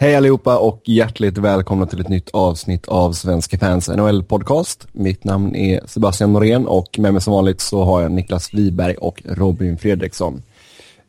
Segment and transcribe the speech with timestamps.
[0.00, 4.86] Hej allihopa och hjärtligt välkomna till ett nytt avsnitt av Svenska fans NHL podcast.
[4.92, 8.96] Mitt namn är Sebastian Norén och med mig som vanligt så har jag Niklas Wiberg
[8.96, 10.42] och Robin Fredriksson.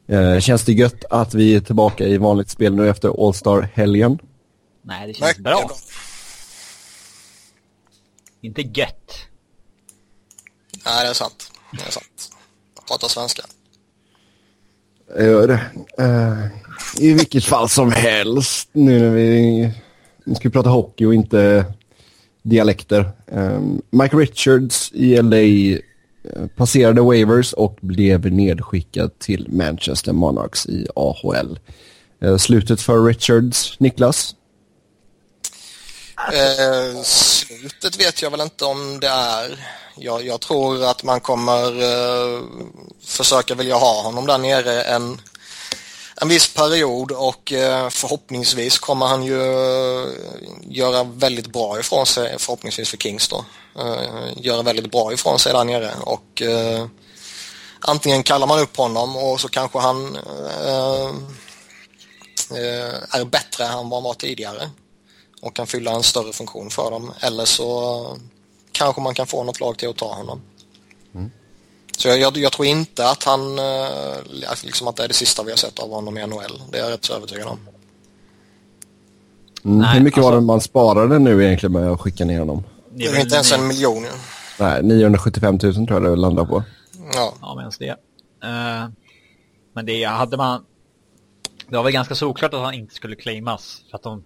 [0.07, 4.19] Eh, känns det gött att vi är tillbaka i vanligt spel nu efter All-Star-helgen?
[4.81, 5.71] Nej, det känns bra.
[8.41, 9.13] Inte gött.
[10.85, 11.51] Nej, det är sant.
[11.71, 12.29] Det är sant.
[12.75, 13.43] Jag pratar svenska.
[15.17, 15.59] Jag gör det.
[16.03, 16.47] Uh,
[16.97, 19.71] I vilket fall som helst, nu när vi
[20.23, 21.65] nu ska vi prata hockey och inte
[22.41, 23.11] dialekter.
[23.25, 30.87] Um, Mike Richards i LA eh, passerade waivers och blev nedskickad till Manchester Monarchs i
[30.95, 31.59] AHL.
[32.23, 34.35] Uh, eh, slutet för Richards, Niklas?
[36.33, 39.59] Uh, slutet vet jag väl inte om det är.
[40.03, 42.41] Jag, jag tror att man kommer eh,
[43.05, 45.21] försöka vilja ha honom där nere en,
[46.21, 50.09] en viss period och eh, förhoppningsvis kommer han ju eh,
[50.61, 53.45] göra väldigt bra ifrån sig, förhoppningsvis för Kings då,
[53.79, 56.85] eh, göra väldigt bra ifrån sig där nere och eh,
[57.79, 60.15] antingen kallar man upp honom och så kanske han
[60.65, 61.11] eh,
[62.51, 64.69] eh är bättre än vad han var tidigare
[65.41, 67.13] och kan fylla en större funktion för dem.
[67.19, 68.17] Eller så
[68.71, 70.41] kanske man kan få något lag till att ta honom.
[71.15, 71.31] Mm.
[71.97, 75.43] Så jag, jag, jag, tror inte att han, eh, liksom att det är det sista
[75.43, 76.61] vi har sett av honom i NHL.
[76.71, 77.59] Det är jag rätt så övertygad om.
[79.65, 79.77] Mm.
[79.77, 82.63] Nej, Hur mycket alltså, var det man sparade nu egentligen med att skicka ner honom?
[82.89, 84.05] Det är inte ens en miljon.
[84.59, 86.63] Nej, 975 000 tror jag det landar på.
[87.13, 87.89] Ja, ja men det.
[87.89, 88.91] Uh,
[89.73, 90.65] men det hade man...
[91.69, 93.81] Det var väl ganska såklart att han inte skulle claimas.
[93.89, 94.23] För att de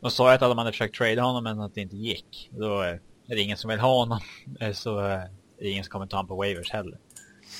[0.00, 2.50] de sa att de hade försökt trada honom men att det inte gick.
[2.50, 4.20] Då är det ingen som vill ha honom.
[4.60, 5.28] Eh, så är
[5.60, 6.98] det ingen som kommer ta honom på waivers heller.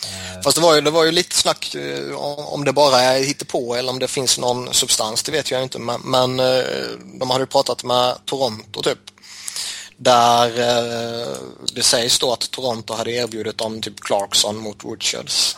[0.05, 2.15] Eh, Fast det var ju, det var ju lite snack eh,
[2.53, 5.79] om det bara är på eller om det finns någon substans, det vet jag inte.
[5.79, 6.37] Men, men
[7.19, 8.99] de hade ju pratat med Toronto typ.
[9.97, 10.51] Där
[11.75, 15.57] det sägs då att Toronto hade erbjudit dem typ Clarkson mot Richards.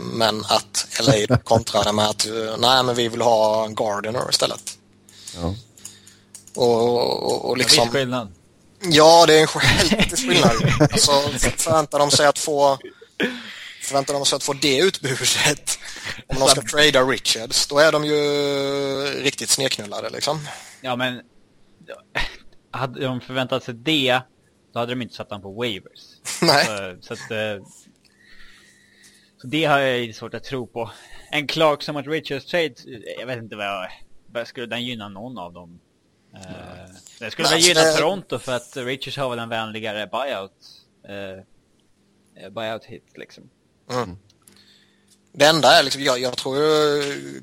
[0.00, 2.26] Men att LA kontrade med att
[2.58, 4.78] nej men vi vill ha Gardiner istället.
[5.36, 5.54] Ja.
[6.54, 7.78] Och, och, och liksom...
[7.78, 8.32] Ja, det är skillnad.
[8.90, 10.52] Ja, det är en helvetes skillnad.
[10.92, 11.12] alltså,
[11.56, 12.78] förväntar de sig att få
[13.80, 15.78] förväntar de sig att få det utbudet
[16.26, 18.14] om de ska trada Richards, då är de ju
[19.22, 20.48] riktigt sneknullade liksom.
[20.80, 21.20] Ja, men
[22.70, 24.20] hade de förväntat sig det,
[24.72, 26.00] då hade de inte satt honom på waivers.
[26.42, 26.64] Nej.
[26.66, 27.66] Så, så, att, eh,
[29.40, 30.90] så det har jag svårt att tro på.
[31.30, 32.74] En Clark som att Richards trade,
[33.18, 33.66] jag vet inte vad
[34.34, 35.80] jag, skulle den gynna någon av dem?
[36.34, 37.82] Uh, det skulle väl gynna.
[37.82, 40.52] Toronto för att Richards har väl en vänligare buyout,
[41.08, 43.50] uh, buyout hit liksom.
[43.90, 44.16] Mm.
[45.32, 46.56] Det enda är liksom, jag, jag tror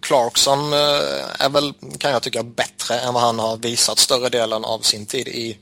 [0.02, 4.66] Clarkson eh, är väl, kan jag tycka, bättre än vad han har visat större delen
[4.66, 5.58] av sin tid i,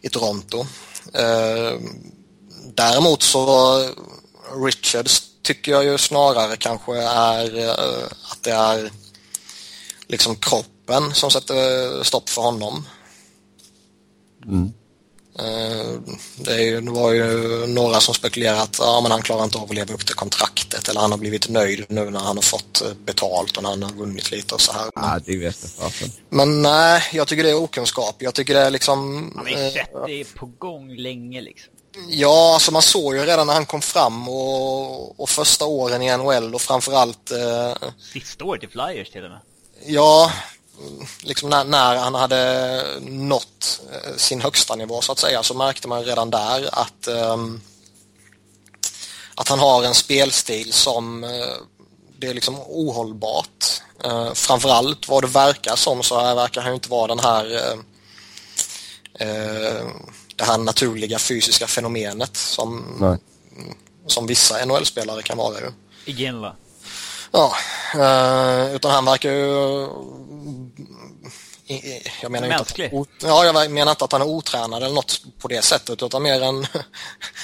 [0.00, 0.66] i Toronto.
[1.14, 1.80] Eh,
[2.74, 3.44] däremot så
[4.64, 7.70] Richards tycker jag ju snarare kanske är
[8.30, 8.90] att det är
[10.08, 12.86] liksom kropp kroppen som sätter stopp för honom.
[14.46, 14.72] Mm.
[15.38, 16.00] Eh,
[16.36, 19.64] det, är, det var ju några som spekulerat att ja, men han klarar inte av
[19.64, 22.82] att leva upp till kontraktet eller han har blivit nöjd nu när han har fått
[22.82, 24.90] eh, betalt och när han har vunnit lite och så här.
[24.94, 25.92] Ja, det vet jag
[26.28, 28.16] Men nej, jag tycker det är okunskap.
[28.18, 29.32] Jag tycker det är liksom...
[29.36, 31.72] Han har ju sett det på gång länge liksom.
[32.08, 36.16] Ja, alltså man såg ju redan när han kom fram och, och första åren i
[36.16, 37.30] NHL och framförallt...
[37.30, 39.40] Eh, Sista året i Flyers till och med.
[39.86, 40.32] Ja,
[41.20, 45.88] liksom när, när, han hade nått eh, sin högsta nivå så att säga så märkte
[45.88, 47.60] man redan där att, um,
[49.34, 51.30] att han har en spelstil som uh,
[52.18, 53.82] det är liksom ohållbart.
[54.06, 57.78] Uh, framförallt vad det verkar som så här verkar han inte vara den här uh,
[59.28, 59.90] uh,
[60.36, 63.18] det här naturliga fysiska fenomenet som,
[64.06, 65.72] som vissa NHL-spelare kan vara ju.
[66.04, 66.56] Igenla.
[67.32, 67.54] Ja,
[68.74, 69.88] utan han verkar ju
[72.22, 72.92] jag menar Mänsklig?
[72.92, 76.02] Inte att, ja, jag menar inte att han är otränad eller något på det sättet
[76.02, 76.66] utan mer en,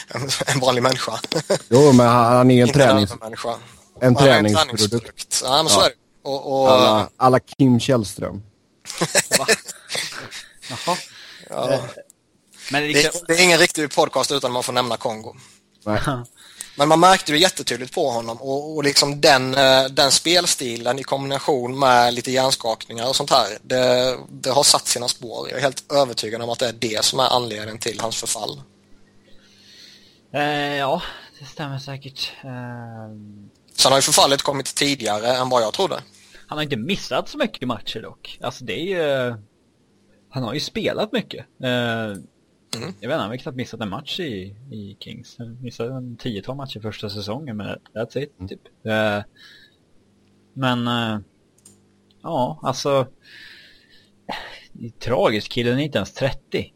[0.46, 1.20] en vanlig människa.
[1.68, 3.12] Jo, men han är en tränings...
[4.00, 5.42] En träningsprodukt.
[5.44, 5.94] Ja, men så är det.
[6.22, 6.70] Och, och...
[6.70, 8.42] Alla, alla Kim Källström.
[10.68, 10.96] Jaha.
[11.50, 11.80] Ja.
[12.70, 15.34] Men det, det, det, är ingen riktig podcast utan man får nämna Kongo.
[15.84, 16.00] Nej.
[16.78, 21.02] Men man märkte det jättetydligt på honom och, och liksom den, eh, den spelstilen i
[21.02, 25.48] kombination med lite hjärnskakningar och sånt här, det, det, har satt sina spår.
[25.48, 28.60] Jag är helt övertygad om att det är det som är anledningen till hans förfall.
[30.32, 31.02] Eh, ja,
[31.38, 32.32] det stämmer säkert.
[32.44, 32.50] Eh...
[33.76, 36.02] Sen har ju förfallet kommit tidigare än vad jag trodde.
[36.46, 38.38] Han har inte missat så mycket matcher dock.
[38.42, 39.36] Alltså det är ju...
[40.30, 41.46] Han har ju spelat mycket.
[41.64, 42.16] Uh,
[42.76, 42.94] mm.
[43.00, 45.36] Jag vet inte, han har knappt missat en match i, i Kings.
[45.38, 48.48] Han missade en tiotal matcher första säsongen, men that's it, mm.
[48.48, 48.66] typ.
[48.86, 49.24] Uh,
[50.52, 50.88] men...
[50.88, 51.20] Uh,
[52.22, 53.06] ja, alltså...
[54.72, 56.72] Det är tragiskt, killen är inte ens 30.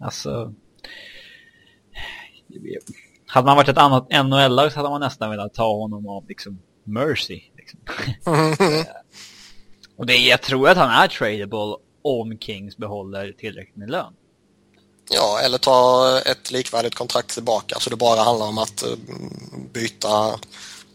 [0.00, 0.54] Alltså...
[3.26, 6.58] Hade man varit ett annat NHL-lag så hade man nästan velat ta honom av liksom
[6.84, 7.40] Mercy.
[7.56, 7.80] Liksom.
[9.96, 14.14] och det, jag tror att han är tradable om Kings behåller tillräckligt med lön.
[15.10, 18.96] Ja, eller ta ett likvärdigt kontrakt tillbaka så det bara handlar om att eh,
[19.72, 20.38] byta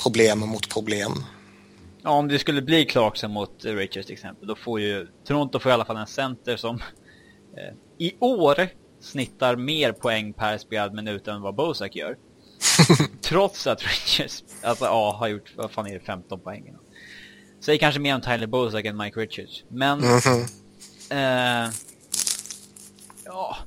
[0.04, 1.24] problem mot problem.
[2.04, 5.70] Ja, om det skulle bli Clarkson mot Richards till exempel, då får ju Toronto får
[5.70, 6.76] i alla fall en center som
[7.58, 8.70] eh, i år
[9.02, 12.18] snittar mer poäng per spelad minut än vad Bozak gör.
[13.22, 16.76] Trots att Richards, alltså ja, har gjort, vad fan är det, 15 poäng.
[17.60, 19.64] Säg kanske mer om Tyler Bozak än Mike Richards.
[19.68, 20.48] Men, mm -hmm.
[21.10, 21.72] eh,
[23.26, 23.58] ja,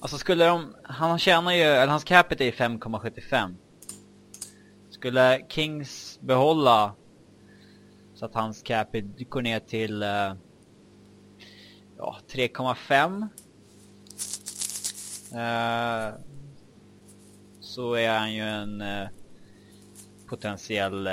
[0.00, 3.54] alltså skulle de, han tjänar ju, eller hans capita är 5,75.
[4.90, 6.94] Skulle Kings behålla
[8.14, 10.34] så att hans capita går ner till eh,
[11.96, 13.28] ja, 3,5
[15.32, 16.14] Eh,
[17.60, 19.08] så är han ju en eh,
[20.26, 21.06] potentiell...
[21.06, 21.12] Eh,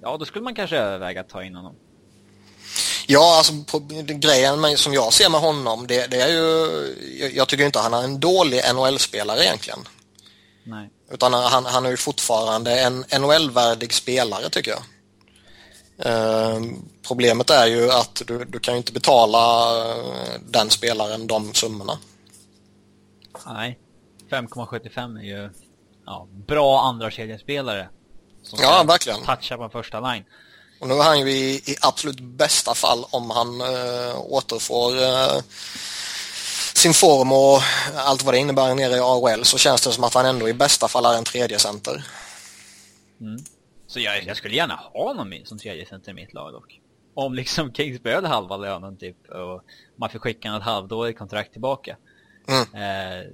[0.00, 1.76] ja, då skulle man kanske överväga att ta in honom.
[3.12, 7.30] Ja, alltså på, grejen som jag ser med honom, det, det är ju...
[7.34, 9.78] Jag, tycker inte han är en dålig NHL-spelare egentligen.
[10.64, 10.90] Nej.
[11.10, 14.82] Utan han, han är ju fortfarande en NHL-värdig spelare tycker jag.
[15.98, 16.60] Eh,
[17.08, 21.98] problemet är ju att du, du kan ju inte betala eh, den spelaren de summorna.
[23.46, 23.78] Nej,
[24.30, 25.50] 5,75 är ju
[26.06, 27.88] ja, bra andra kedjespelare
[28.42, 29.22] Som ja, verkligen.
[29.22, 30.24] toucha på första line.
[30.80, 35.42] Och nu är han ju i, i absolut bästa fall om han äh, återfår äh,
[36.74, 37.62] sin form och
[37.96, 40.52] allt vad det innebär nere i AHL så känns det som att han ändå i
[40.52, 42.04] bästa fall är en tredje center.
[43.20, 43.44] Mm.
[43.86, 46.80] Så jag, jag skulle gärna ha honom som tredje center i mitt lag dock.
[47.14, 49.62] Om liksom Kings behövde halva lönen typ och
[49.96, 51.96] man fick skicka ett halvdåligt kontrakt tillbaka.
[52.48, 52.62] Mm.
[52.74, 53.26] Eh,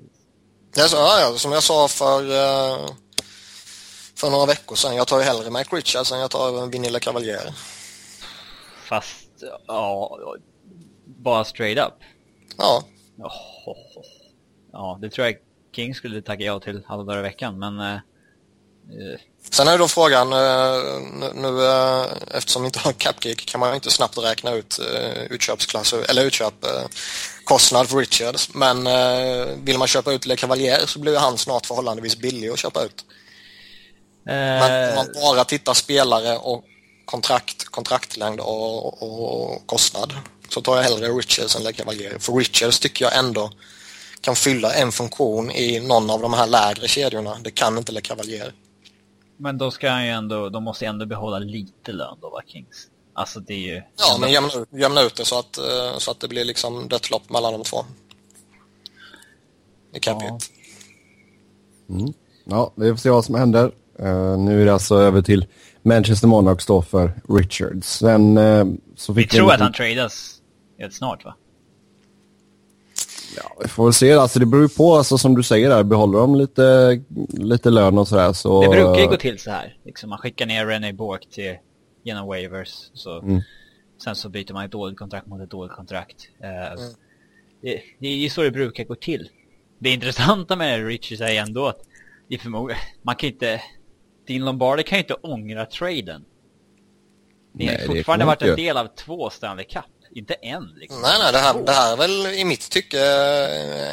[0.75, 2.87] jag sa, ja, som jag sa för, eh,
[4.17, 7.55] för några veckor sedan, jag tar ju hellre Mike Richards än jag tar Vinilla Cavalier.
[8.89, 9.29] Fast,
[9.67, 10.19] ja,
[11.05, 11.95] bara straight up.
[12.59, 12.85] Ja.
[13.19, 13.77] Oh,
[14.73, 15.37] ja, det tror jag
[15.77, 18.01] King skulle tacka ja till alla dagar i veckan, men eh,
[19.51, 23.91] Sen är då frågan, eh, nu eh, eftersom vi inte har Capgeek kan man inte
[23.91, 28.55] snabbt räkna ut eh, utköpsklass, eller utköpkostnad för Richards.
[28.55, 28.85] Men
[29.65, 33.05] vill man köpa ut Le Cavalier så blir han snart förhållandevis billig att köpa ut.
[34.26, 36.64] Men om man bara tittar spelare och
[37.05, 40.12] kontrakt, kontraktlängd och, och, kostnad
[40.49, 42.19] så tar jag hellre Richards än Le Cavalier.
[42.19, 43.50] För Richards tycker jag ändå
[44.20, 47.37] kan fylla en funktion i någon av de här lägre kedjorna.
[47.43, 48.52] Det kan inte Le Cavalier.
[49.37, 52.87] Men då ska han ju ändå, de måste ändå behålla lite lön då, va, Kings?
[53.14, 53.82] Alltså det är ju...
[53.99, 56.88] Ja, men jämna ut, jämna ut det så att, eh, så att det blir liksom
[56.88, 57.84] dött mellan de två.
[59.94, 60.38] I cap ja.
[61.90, 62.12] Mm.
[62.44, 63.72] ja, vi får se vad som händer.
[64.02, 65.46] Uh, nu är det alltså över till
[65.82, 67.98] Manchester Monarchs då för Richards.
[67.98, 68.66] Sen uh,
[68.96, 70.41] så fick Vi tror att han tradas
[70.79, 71.34] helt snart va?
[73.36, 74.12] Ja, vi får väl se.
[74.12, 77.98] Alltså, det beror ju på, alltså, som du säger där, behåller de lite, lite lön
[77.98, 78.62] och sådär så...
[78.62, 79.76] Det brukar ju gå till så här.
[79.84, 81.56] Liksom, man skickar ner René Bork till,
[82.03, 82.91] genom waivers.
[82.94, 83.41] Så, mm.
[84.05, 86.29] Sen så byter man ett dåligt kontrakt mot ett dåligt kontrakt.
[86.44, 86.94] Uh, mm.
[87.62, 89.29] det, det är ju så det brukar gå till.
[89.79, 91.81] Det intressanta med Richards är ändå att
[92.29, 92.48] det är
[93.03, 93.60] man kan inte...
[94.27, 96.25] Din Lombardi kan ju inte ångra traden.
[97.53, 99.85] Det har fortfarande varit en del av två Stanley Cup.
[100.11, 101.03] Inte en liksom.
[101.03, 103.01] Nej, nej, det här, det här är väl i mitt tycke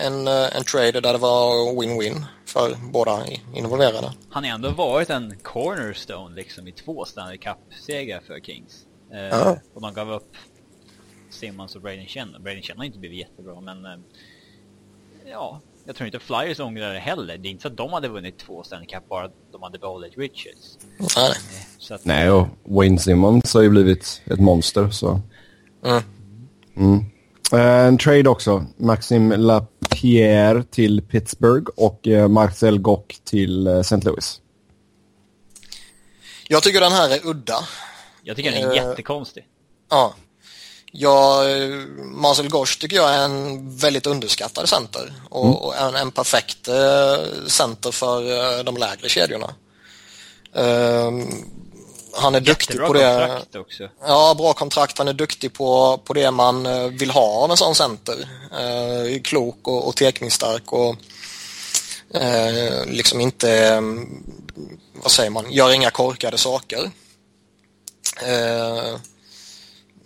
[0.06, 3.26] en, en trade där det var win-win för båda
[3.56, 4.14] involverade.
[4.30, 8.86] Han har ändå varit en cornerstone liksom i två Stanley Cup-segrar för Kings.
[9.14, 9.58] Eh, ja.
[9.74, 10.36] Och de gav upp
[11.30, 12.36] Simmons och Braden Chen.
[12.40, 14.00] Braden Chen har inte blivit jättebra, men eh,
[15.26, 17.38] ja, jag tror inte Flyers ångrar det heller.
[17.38, 19.80] Det är inte så att de hade vunnit två Stanley Cup bara att de hade
[19.80, 20.78] behållit Richards.
[21.16, 21.32] Nej.
[21.90, 25.22] Eh, att, Nej, och Wayne Simmons har ju blivit ett monster, så...
[25.86, 26.04] Mm.
[26.76, 27.06] Mm.
[27.88, 28.66] En trade också.
[28.78, 33.98] Maxim Lapierre till Pittsburgh och eh, Marcel Gock till eh, St.
[33.98, 34.42] Louis.
[36.48, 37.60] Jag tycker den här är udda.
[38.24, 39.46] Jag tycker den är uh, jättekonstig.
[39.90, 40.14] Ja.
[40.96, 41.44] Ja,
[41.98, 45.56] Marcel Gosch tycker jag är en väldigt underskattad center och, mm.
[45.56, 49.56] och en, en, perfekt uh, center för uh, de lägre kedjorna.
[50.58, 51.12] Uh,
[52.16, 53.28] han är duktig på det.
[53.28, 53.90] kontrakt också.
[54.02, 54.98] Ja, bra kontrakt.
[54.98, 58.28] Han är duktig på, på det man eh, vill ha av en sån center.
[58.52, 60.96] Eh, klok och, och tekningsstark och
[62.14, 63.82] eh, liksom inte, eh,
[64.94, 66.92] vad säger man, gör inga korkade saker.
[68.22, 69.00] Eh,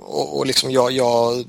[0.08, 1.46] och, och liksom jag, jag,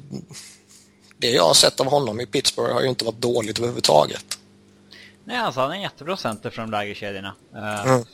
[1.16, 4.38] det jag har sett av honom i Pittsburgh har ju inte varit dåligt överhuvudtaget.
[5.24, 7.34] Nej, alltså han är en jättebra center för de lägre kedjorna.
[7.54, 8.04] Eh, Mm.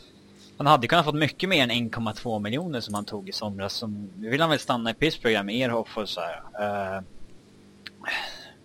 [0.56, 3.72] Han hade kunnat fått mycket mer än 1,2 miljoner som han tog i somras.
[3.72, 6.42] Som, nu vill han väl stanna i Pittsburgh med Erhoff och så här.
[6.60, 7.02] Eh,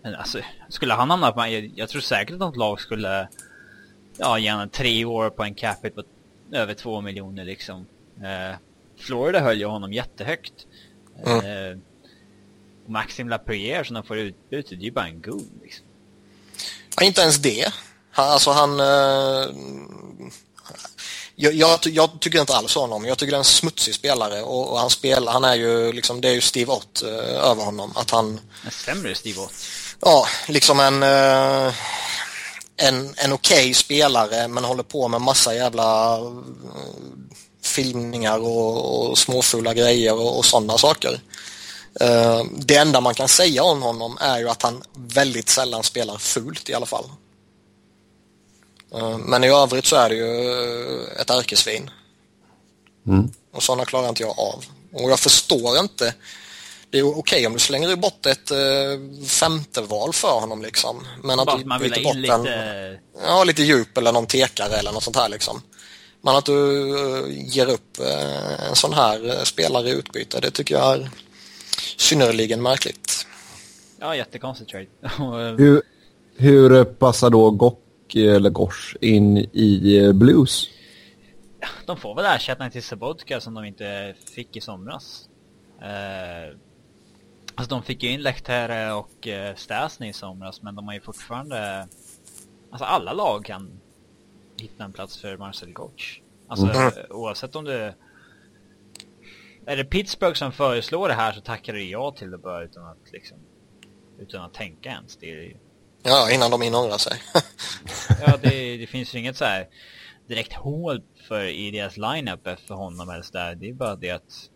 [0.02, 1.40] men alltså, skulle han hamna på...
[1.40, 3.28] Jag, jag tror säkert att något lag skulle
[4.18, 6.08] ja, ge honom tre år på en capita på
[6.52, 7.86] över 2 miljoner liksom.
[8.24, 8.56] Eh,
[8.98, 10.68] Florida höll ju honom jättehögt.
[11.26, 11.78] Eh,
[12.86, 15.86] och Maxim Lapierre som de får utbyte, det är ju bara en god liksom.
[16.98, 17.74] Ja, inte ens det.
[18.12, 18.80] Han, alltså han...
[18.80, 19.48] Eh,
[21.36, 23.06] jag, jag, jag tycker inte alls om honom.
[23.06, 26.22] Jag tycker det är en smutsig spelare och, och han spelar, han är ju liksom,
[26.22, 27.94] det är ju Steve Ott eh, över honom.
[27.96, 29.54] Att han, En sämre Steve Ott.
[30.02, 31.04] ja, liksom en...
[31.04, 31.74] Eh,
[32.82, 36.32] en, en okej spelare men håller på med massa jävla eh,
[37.70, 41.20] filmningar och, och småfula grejer och, och sådana saker.
[42.02, 46.18] Eh, det enda man kan säga om honom är ju att han väldigt sällan spelar
[46.18, 47.06] fult i alla fall.
[48.96, 51.90] Eh, men i övrigt så är det ju eh, ett ärkesvin.
[53.08, 53.32] Mm.
[53.54, 54.66] Och sådana klarar inte jag av.
[54.94, 56.14] Och jag förstår inte.
[56.92, 61.08] Det är okej om du slänger bort ett eh, femte val för honom liksom.
[61.24, 63.00] Men att Bara du man vill byter bort en- lite...
[63.26, 65.62] Ja, lite djup eller någon tekare eller något sånt här liksom.
[66.22, 66.54] Men att du
[67.30, 71.10] ger upp eh, en sån här eh, spelare i utbyte, det tycker jag är
[71.98, 73.28] synnerligen märkligt.
[74.00, 74.88] Ja, jättekonstigt trade.
[75.02, 75.82] Eh, Hur,
[76.38, 80.70] hur passar då Gock eller Gosh in i Blues?
[81.86, 85.30] de får väl ersättning till Sabotka som de inte fick i somras.
[85.82, 86.58] Eh,
[87.56, 91.02] alltså de fick ju in Lehtere och eh, Stasny i somras men de har ju
[91.02, 91.88] fortfarande...
[92.72, 93.72] Alltså alla lag kan
[94.62, 96.22] hitta en plats för Marcel Goch.
[96.48, 96.92] Alltså Mm.
[97.10, 97.94] oavsett om du...
[99.66, 102.88] Är det Pittsburgh som föreslår det här så tackar du ja till det bara utan
[102.88, 103.38] att liksom...
[104.20, 105.18] Utan att tänka ens.
[105.18, 105.58] Det är ju...
[106.04, 107.22] Ja, innan de hinner ångra sig.
[108.22, 109.68] Ja, det, det finns ju inget så här
[110.28, 113.56] direkt hål för i deras lineup för honom eller så där.
[113.56, 114.50] Det är bara det att...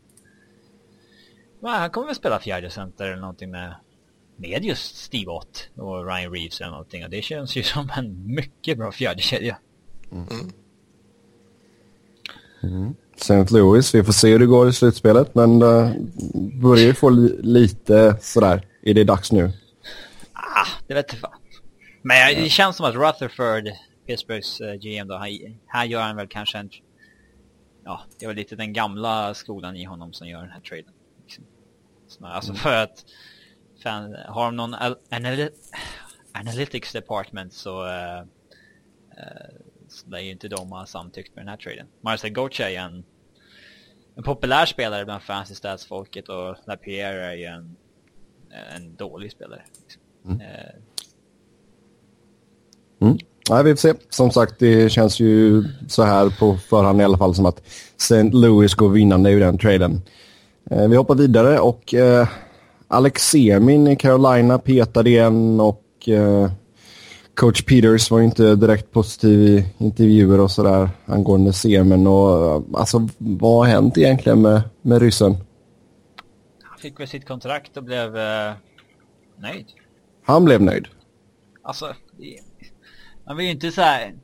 [1.61, 3.75] Ja, han kommer väl spela fjärde center eller någonting med,
[4.35, 7.03] med just Steve Ott och Ryan Reeves eller någonting.
[7.03, 9.57] Och det känns ju som en mycket bra fjärdekedja.
[13.15, 13.53] St.
[13.53, 15.91] Louis, vi får se hur det går i slutspelet men uh,
[16.61, 19.51] börjar ju få li lite sådär, är det dags nu?
[20.33, 21.39] Ah, det vet jag fan.
[22.01, 23.69] Men jag, det känns som att Rutherford,
[24.07, 26.69] Pittsburghs eh, GM då, här, här gör han väl kanske en...
[27.85, 30.93] Ja, det var lite den gamla skolan i honom som gör den här traden.
[31.23, 31.43] Liksom.
[32.07, 33.05] Så, alltså för att...
[33.83, 35.49] Fan, har de någon al- anali
[36.31, 37.85] analytics department så...
[37.85, 38.23] Uh,
[39.93, 41.87] så lär ju inte de ha samtyckt med den här traden.
[42.01, 43.03] Marcel Gocha är ju en,
[44.15, 47.75] en populär spelare bland fantasy stats-folket och Lapierre är ju en,
[48.75, 49.61] en dålig spelare.
[49.81, 50.41] Liksom.
[50.41, 50.81] Eh,
[53.03, 53.17] Mm.
[53.49, 53.93] Nej, vi får se.
[54.09, 57.61] Som sagt, det känns ju så här på förhand i alla fall som att
[57.97, 58.23] St.
[58.23, 60.01] Louis går vinnande i den traden.
[60.71, 62.27] Eh, vi hoppar vidare och eh,
[62.87, 66.51] Alex Semin i Carolina petade igen och eh,
[67.35, 73.07] coach Peters var ju inte direkt positiv i intervjuer och sådär angående Semin och alltså
[73.17, 75.35] vad har hänt egentligen med, med ryssen?
[76.63, 78.53] Han fick väl sitt kontrakt och blev eh,
[79.37, 79.65] nöjd.
[80.23, 80.87] Han blev nöjd.
[81.61, 81.93] Alltså,
[83.25, 84.15] man vill ju inte så här.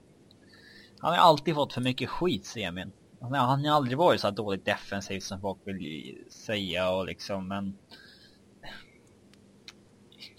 [1.00, 2.92] Han har alltid fått för mycket skit, Semin.
[3.22, 7.74] Han har, aldrig varit så här dåligt defensivt som folk vill säga och liksom, men...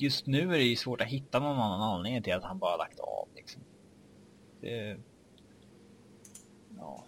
[0.01, 2.77] Just nu är det ju svårt att hitta någon annan anledning till att han bara
[2.77, 3.63] lagt av liksom.
[4.61, 4.97] Det...
[6.79, 7.05] Ja.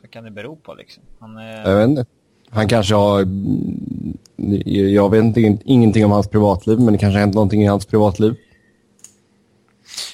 [0.00, 1.02] Vad kan det bero på liksom?
[1.18, 1.68] Han är...
[1.70, 2.06] Jag vet inte.
[2.48, 3.22] Han kanske har...
[3.22, 4.18] mm,
[4.94, 7.86] Jag vet inte, ingenting om hans privatliv, men det kanske har hänt någonting i hans
[7.86, 8.34] privatliv.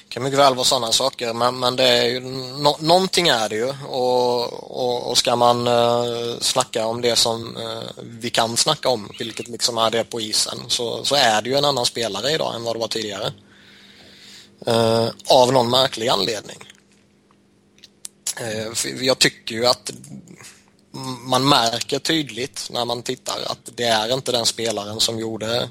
[0.09, 3.55] Kan mycket väl vara sådana saker men, men det är ju, nå, någonting är det
[3.55, 8.89] ju och, och, och ska man uh, snacka om det som uh, vi kan snacka
[8.89, 12.31] om, vilket liksom är det på isen, så, så är det ju en annan spelare
[12.31, 13.33] idag än vad det var tidigare.
[14.67, 16.57] Uh, av någon märklig anledning.
[18.73, 19.91] För jag tycker ju att
[21.21, 25.69] man märker tydligt när man tittar att det är inte den spelaren som gjorde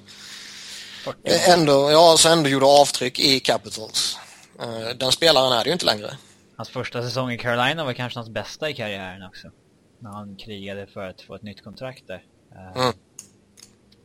[1.24, 4.16] ändå, ja, så ändå gjorde avtryck i Capitals.
[4.60, 6.10] Eh, Den spelaren är det ju inte längre.
[6.56, 9.50] Hans första säsong i Carolina var kanske hans bästa i karriären också.
[9.98, 12.24] när han krigade för att få ett nytt kontrakt där.
[12.52, 12.92] Eh, Mm.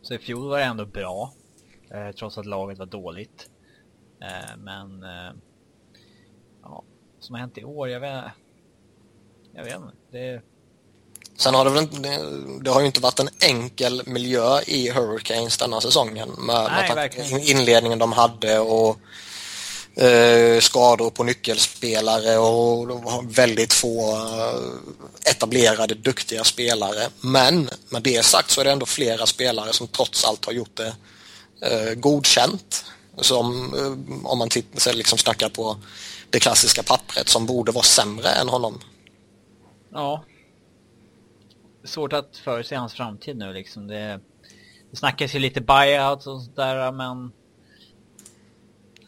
[0.01, 1.34] Så i fjol var det ändå bra,
[1.91, 3.48] eh, trots att laget var dåligt.
[4.58, 5.01] Men,
[6.63, 6.84] ja,
[7.15, 8.24] vad som har hänt i år, jag vet
[9.55, 9.93] Jag vet inte.
[10.12, 10.41] Det,
[11.38, 12.00] Sen har det väl inte,
[12.62, 17.43] det, har ju inte varit en enkel miljö i Hurricanes denna säsongen med, Nej, med
[17.43, 18.98] inledningen de hade och
[19.95, 27.10] eh, skador på nyckelspelare och de har väldigt få eh, etablerade duktiga spelare.
[27.21, 30.77] Men med det sagt så är det ändå flera spelare som trots allt har gjort
[30.77, 30.95] det
[31.62, 32.86] eh, godkänt.
[33.17, 35.77] Som eh, om man tittar, liksom snackar på
[36.29, 38.81] det klassiska pappret som borde vara sämre än honom.
[39.91, 40.24] ja.
[41.83, 43.88] Svårt att förutse hans framtid nu liksom.
[43.88, 44.19] Det,
[44.91, 47.31] det snackas ju lite buyouts och sådär men...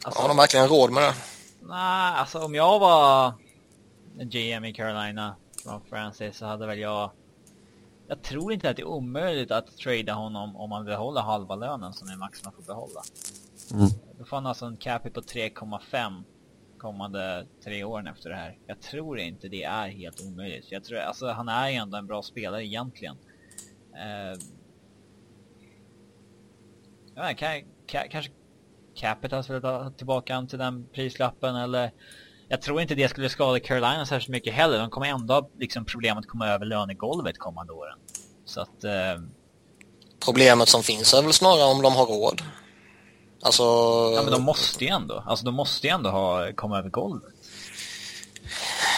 [0.04, 1.14] Alltså, Har de verkligen råd med det?
[1.60, 3.32] Nej, alltså om jag var
[4.14, 7.10] GM i Carolina från Francis så hade väl jag...
[8.08, 11.92] Jag tror inte att det är omöjligt att trada honom om man behåller halva lönen
[11.92, 13.02] som är max man får behålla.
[13.72, 13.88] Mm.
[14.18, 16.22] Då får han alltså en capita på 3,5
[16.78, 18.58] kommande tre åren efter det här.
[18.66, 20.72] Jag tror inte det är helt omöjligt.
[20.72, 23.16] Jag tror, alltså han är ju ändå en bra spelare egentligen.
[23.94, 24.40] Eh,
[27.14, 28.32] ja, kan, kan, kanske
[28.96, 31.90] Capitals vill ta tillbaka han till den prislappen eller
[32.48, 34.78] jag tror inte det skulle skada Carolina särskilt mycket heller.
[34.78, 37.98] De kommer ändå ha liksom problem att komma över lönegolvet kommande åren.
[38.44, 38.84] Så att...
[38.84, 39.22] Eh,
[40.24, 42.42] Problemet som finns är väl snarare om de har råd.
[43.42, 43.62] Alltså...
[44.14, 45.24] ja men de måste ju ändå.
[45.26, 47.34] Alltså de måste ju ändå ha, komma över golvet.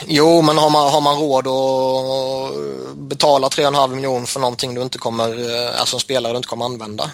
[0.06, 4.98] Jo, men har man, har man råd att betala 3,5 miljoner för någonting du inte
[4.98, 7.10] kommer, eh, alltså en spelare du inte kommer använda?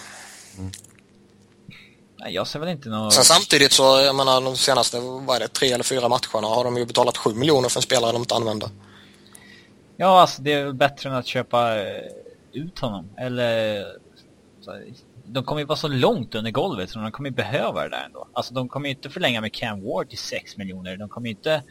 [2.23, 3.13] Nej, jag ser väl inte något...
[3.13, 6.63] Sen samtidigt så, jag menar de senaste, vad är det, tre eller fyra matcherna har
[6.63, 8.69] de ju betalat 7 miljoner för en spelare de inte använder.
[9.97, 12.03] Ja, alltså det är väl bättre än att köpa eh,
[12.51, 13.09] ut honom.
[13.17, 13.85] Eller...
[15.25, 18.03] De kommer ju vara så långt under golvet så de kommer ju behöva det där
[18.05, 18.27] ändå.
[18.33, 20.97] Alltså de kommer ju inte förlänga med Cam Ward till 6 miljoner.
[20.97, 21.63] De kommer ju inte...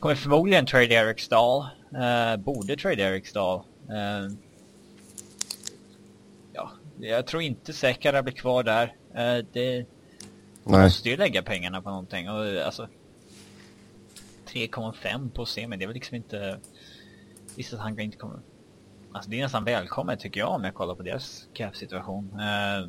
[0.00, 1.66] Kommer förmodligen trade Eric Stahl.
[1.94, 3.62] Eh, borde trade Eric Stahl.
[3.90, 4.34] Eh,
[6.52, 8.94] ja, jag tror inte Sekara blir kvar där.
[9.14, 9.86] Eh, det
[10.64, 10.82] Nej.
[10.84, 12.30] måste ju lägga pengarna på någonting.
[12.30, 12.88] Och, eh, alltså,
[14.46, 16.58] 3,5 på semi, det är väl liksom inte...
[17.56, 18.38] Visst att han inte kommer...
[19.12, 22.40] Alltså det är nästan välkommet tycker jag om jag kollar på deras cap-situation.
[22.40, 22.88] Eh,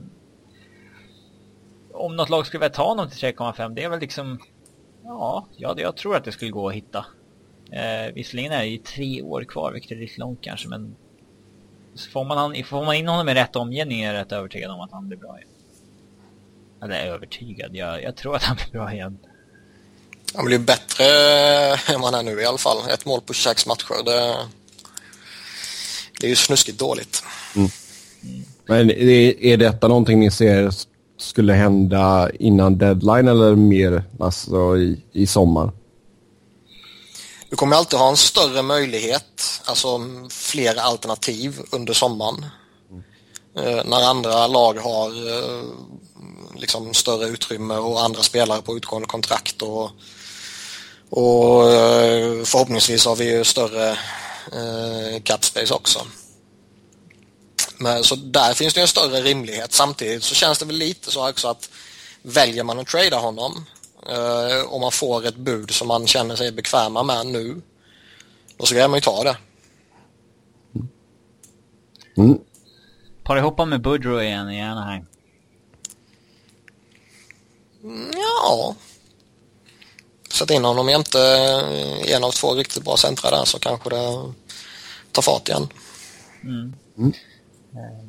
[1.93, 4.39] om något lag skulle vilja ta honom till 3,5, det är väl liksom...
[5.03, 7.05] Ja, ja, det- jag tror att det skulle gå att hitta.
[7.71, 10.95] Eh, visserligen är det ju tre år kvar, vilket är lite långt kanske, men...
[11.95, 14.71] Så får, man, han- får man in honom i rätt omgivning är jag rätt övertygad
[14.71, 15.37] om att han blir bra
[16.85, 17.01] igen.
[17.01, 19.17] Eller övertygad, jag, jag tror att han blir bra igen.
[20.35, 21.05] Han blir bättre
[21.93, 22.77] än vad han är nu i alla fall.
[22.89, 24.37] Ett mål på 26 matcher, det,
[26.19, 27.23] det är ju snuskigt dåligt.
[28.65, 30.71] Men är, är detta någonting ni ser
[31.17, 35.71] skulle hända innan deadline eller mer alltså i, i sommar?
[37.49, 42.45] Du kommer alltid ha en större möjlighet, alltså fler alternativ under sommaren.
[43.57, 45.63] Eh, när andra lag har eh,
[46.57, 49.91] liksom större utrymme och andra spelare på utgående kontrakt och,
[51.09, 53.89] och eh, förhoppningsvis har vi ju större
[54.51, 55.99] eh, cap space också.
[57.77, 59.73] Men, så där finns det en större rimlighet.
[59.73, 61.69] Samtidigt så känns det väl lite så också att
[62.21, 63.65] väljer man att trada honom
[64.09, 67.61] eh, och man får ett bud som man känner sig bekväma med nu,
[68.57, 69.37] då ska man ju ta det.
[72.17, 72.39] Mm.
[73.23, 75.05] Par ihop med Boudreau igen i Anaheim.
[78.13, 78.75] Ja.
[80.29, 81.19] Sätt in honom jämte
[82.07, 84.33] en av två riktigt bra centra där så kanske det
[85.11, 85.67] tar fart igen.
[86.43, 86.73] Mm.
[86.97, 87.13] Mm.
[87.73, 88.05] Eh,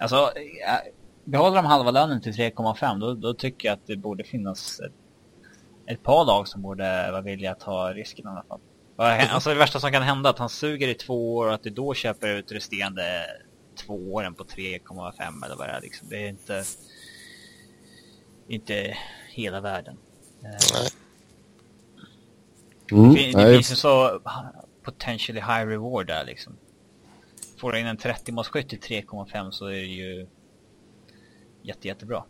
[0.00, 0.92] Alltså, eh,
[1.24, 4.92] behåller de halva lönen till 3,5 då, då tycker jag att det borde finnas ett,
[5.86, 8.60] ett par lag som borde vara villiga att ta risken i alla fall.
[9.30, 11.62] Alltså det värsta som kan hända är att han suger i två år och att
[11.62, 13.24] du då köper ut resterande
[13.86, 16.08] två åren på 3,5 eller vad det är liksom.
[16.08, 16.64] Det är inte,
[18.48, 18.96] inte
[19.28, 19.96] hela världen.
[20.40, 20.88] Nej.
[22.92, 23.14] Mm.
[23.14, 24.20] det, det Nej, finns ju så
[24.82, 26.52] potentially high reward där liksom.
[27.60, 30.26] Får du in en 30-målsskytt till 3,5 så är det ju
[31.62, 32.22] jätte, jättebra.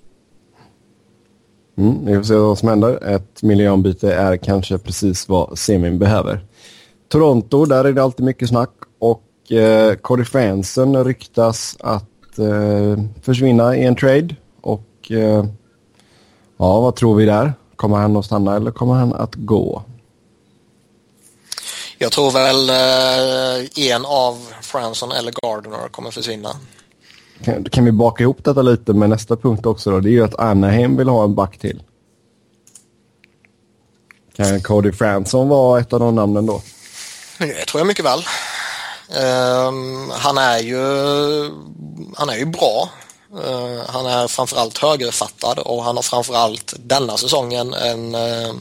[1.77, 3.05] Mm, vi får se vad som händer.
[3.05, 6.47] Ett miljonbyte är kanske precis vad semin behöver.
[7.09, 13.77] Toronto, där är det alltid mycket snack och eh, Cody Franson ryktas att eh, försvinna
[13.77, 14.37] i en trade.
[14.61, 15.45] Och eh,
[16.59, 17.53] ja, vad tror vi där?
[17.77, 19.83] Kommer han att stanna eller kommer han att gå?
[21.99, 26.51] Jag tror väl eh, en av Franson eller Gardner kommer försvinna.
[27.45, 30.01] Kan, kan vi baka ihop detta lite med nästa punkt också då?
[30.01, 31.83] Det är ju att Anaheim vill ha en back till.
[34.37, 36.63] Kan Cody Franson vara ett av de namnen då?
[37.39, 38.19] Det tror jag mycket väl.
[39.09, 40.81] Um, han är ju
[42.17, 42.91] han är ju bra.
[43.35, 48.55] Uh, han är framförallt högerfattad och han har framförallt denna säsongen en, uh,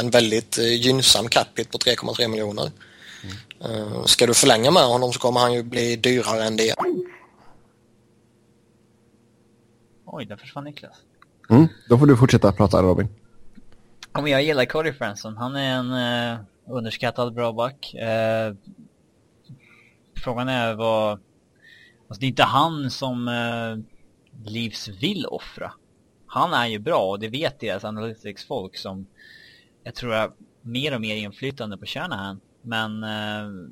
[0.00, 2.70] en väldigt uh, gynnsam capita på 3,3 miljoner.
[3.60, 4.06] Mm.
[4.06, 6.74] ska du förlänga med honom så kommer han ju bli dyrare än det.
[10.06, 10.96] Oj, där försvann Niklas.
[11.50, 13.08] Mm, då får du fortsätta prata Robin.
[14.12, 15.36] Ja, men jag gillar Cody Franson.
[15.36, 17.94] Han är en uh, underskattad bra back.
[17.94, 18.56] Uh,
[20.24, 21.20] frågan är vad...
[22.14, 23.78] Alltså det är inte han som uh,
[24.44, 25.72] Leafs vill offra.
[26.26, 29.06] Han är ju bra och det vet deras analytics-folk som
[29.82, 32.40] jag tror har mer och mer inflytande på Shanahan.
[32.62, 33.68] Men uh,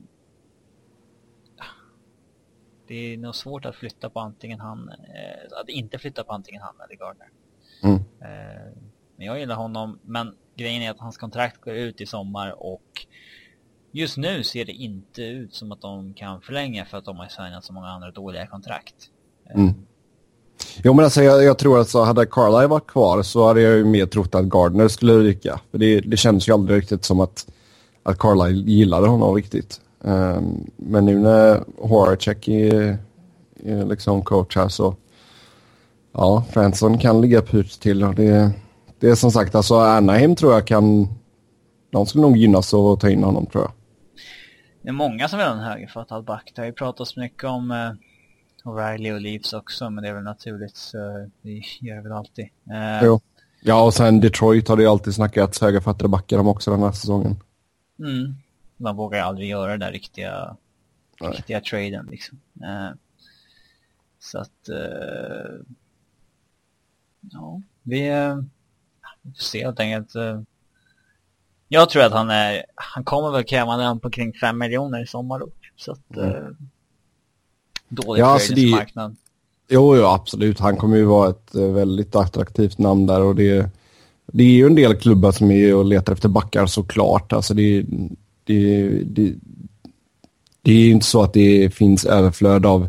[2.86, 6.62] det är nog svårt att flytta på antingen han, uh, att inte flytta på antingen
[6.62, 7.28] han eller Gardner.
[7.82, 7.94] Mm.
[7.94, 8.72] Uh,
[9.16, 13.06] men jag gillar honom, men grejen är att hans kontrakt går ut i sommar och
[13.92, 17.26] just nu ser det inte ut som att de kan förlänga för att de har
[17.26, 18.94] signat så många andra dåliga kontrakt.
[19.50, 19.74] Eh, mm.
[20.84, 23.76] Jo men alltså jag, jag tror att så hade Carlisle varit kvar så hade jag
[23.76, 25.60] ju mer trott att Gardner skulle ryka.
[25.70, 27.46] För det, det känns ju aldrig riktigt som att,
[28.02, 29.80] att Carlisle gillade honom riktigt.
[30.00, 32.98] Um, men nu när Horacek är,
[33.64, 34.94] är liksom coach här så
[36.12, 38.50] ja, Fransson kan ligga pyrt till och det,
[38.98, 41.08] det är som sagt, alltså Anaheim tror jag kan...
[41.90, 43.72] De skulle nog gynnas av att ta in honom tror jag.
[44.82, 46.52] Det är många som vill ha en högerfattad back.
[46.54, 47.92] Det har ju pratats mycket om eh,
[48.64, 52.48] O'Reilly och Leafs också, men det är väl naturligt så det gör väl alltid.
[52.70, 53.20] Eh, jo.
[53.60, 56.92] Ja, och sen Detroit har det ju alltid snackats högerfattade backar om också den här
[56.92, 57.36] säsongen.
[57.98, 58.34] Mm.
[58.76, 60.56] Man vågar aldrig göra den där riktiga,
[61.20, 62.40] riktiga traden liksom.
[62.62, 62.90] Eh,
[64.18, 64.68] så att...
[64.68, 65.60] Eh,
[67.20, 68.08] ja, vi...
[68.08, 68.36] Eh,
[69.22, 70.14] vi får se helt enkelt.
[71.74, 75.06] Jag tror att han är, han kommer väl kräva den på kring 5 miljoner i
[75.06, 75.42] sommar.
[75.76, 76.28] Så att, mm.
[76.28, 76.34] eh,
[77.88, 79.16] dålig ja, alltså det, marknad.
[79.68, 80.58] Jo, jo, absolut.
[80.60, 83.70] Han kommer ju vara ett eh, väldigt attraktivt namn där och det,
[84.26, 87.32] det är ju en del klubbar som är och letar efter backar såklart.
[87.32, 87.84] Alltså det,
[88.44, 89.34] det, det,
[90.62, 92.88] det är ju inte så att det finns överflöd av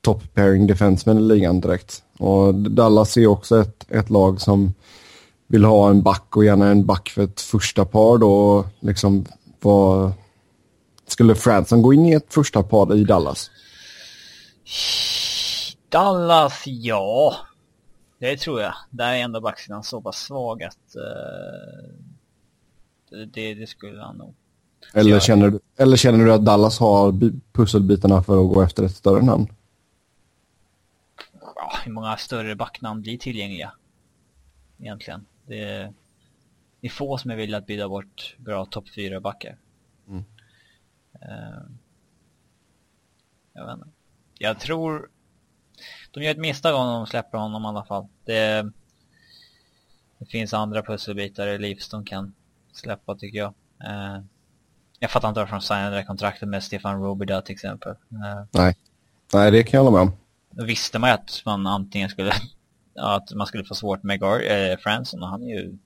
[0.00, 2.02] top pairing defensemen i ligan direkt.
[2.18, 4.72] Och Dallas är också ett, ett lag som
[5.50, 8.64] vill ha en back och gärna en back för ett första par då.
[8.80, 9.26] Liksom,
[9.60, 10.12] vad...
[11.06, 13.50] Skulle Franson gå in i ett första par i Dallas?
[15.88, 17.36] Dallas, ja.
[18.18, 18.74] Det tror jag.
[18.90, 21.02] Där är ändå backsidan så pass svag att uh,
[23.32, 24.34] det, det, skulle han nog.
[24.94, 25.22] Eller, jag...
[25.22, 29.22] känner, du, eller känner du att Dallas har pusselbitarna för att gå efter ett större
[29.22, 29.46] namn?
[31.56, 33.72] Ja, hur många större backnamn blir tillgängliga?
[34.78, 35.26] Egentligen.
[35.50, 35.92] Det är,
[36.80, 39.56] det är få som är villiga att bjuda bort bra topp 4-backar.
[40.08, 40.24] Mm.
[41.14, 41.62] Uh,
[43.52, 43.88] jag vet inte.
[44.38, 45.10] Jag tror...
[46.10, 48.08] De gör ett misstag om de släpper honom i alla fall.
[48.24, 48.70] Det,
[50.18, 52.34] det finns andra pusselbitar i Leafs de kan
[52.72, 53.54] släppa tycker jag.
[53.84, 54.24] Uh,
[54.98, 57.92] jag fattar inte varför de signade det kontraktet med Stefan Robida till exempel.
[57.92, 58.76] Uh, Nej.
[59.32, 60.16] Nej, det kan jag hålla med om.
[60.50, 62.32] Då visste man ju att man antingen skulle
[62.94, 65.78] att man skulle få svårt med Gar äh, Franson och han är ju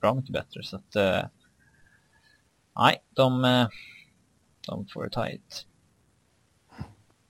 [0.00, 1.22] bra mycket bättre så att äh,
[2.78, 3.66] nej, de, äh,
[4.66, 5.66] de får det tajt.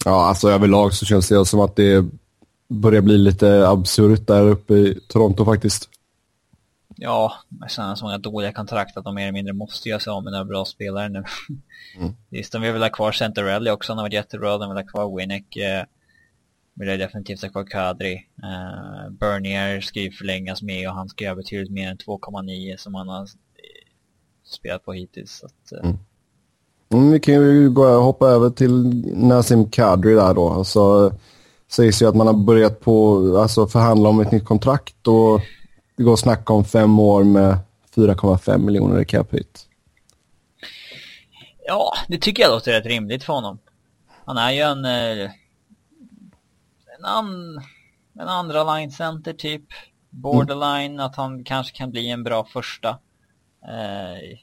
[0.05, 2.05] Ja, alltså överlag så känns det som att det
[2.69, 5.89] börjar bli lite absurt där uppe i Toronto faktiskt.
[6.97, 10.11] Ja, med sådana så många dåliga kontrakt att de mer eller mindre måste göra sig
[10.11, 11.25] av med några bra spelare nu.
[11.97, 12.13] Mm.
[12.29, 15.17] Visst, de vill ha kvar Centerelli också, han har varit jättebra, de vill ha kvar
[15.17, 15.57] Winnick.
[15.57, 15.85] Eh,
[16.75, 18.15] vill jag definitivt ha kvar Kadri.
[18.15, 22.95] Uh, Bernier ska ju förlängas med och han ska göra betydligt mer än 2,9 som
[22.95, 23.29] han har
[24.45, 25.39] spelat på hittills.
[25.39, 25.85] Så att, uh...
[25.85, 25.99] mm.
[26.93, 30.49] Mm, vi kan ju gå, hoppa över till Nassim Kadri där då.
[30.49, 31.13] Alltså,
[31.69, 35.41] sägs ju att man har börjat på alltså, förhandla om ett nytt kontrakt och
[35.97, 37.59] det går att snacka om fem år med
[37.95, 39.67] 4,5 miljoner i cap hit.
[41.67, 43.59] Ja, det tycker jag låter rätt rimligt för honom.
[44.25, 45.31] Han är ju en eh, en,
[47.05, 47.61] an,
[48.15, 49.65] en andra line center typ.
[50.11, 51.07] Borderline, mm.
[51.07, 52.89] att han kanske kan bli en bra första.
[53.63, 54.39] Eh,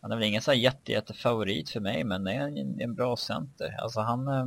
[0.00, 2.80] han är väl ingen så här jätte, jätte favorit för mig, men det är en,
[2.80, 3.76] en bra center.
[3.82, 4.46] Alltså han, eh,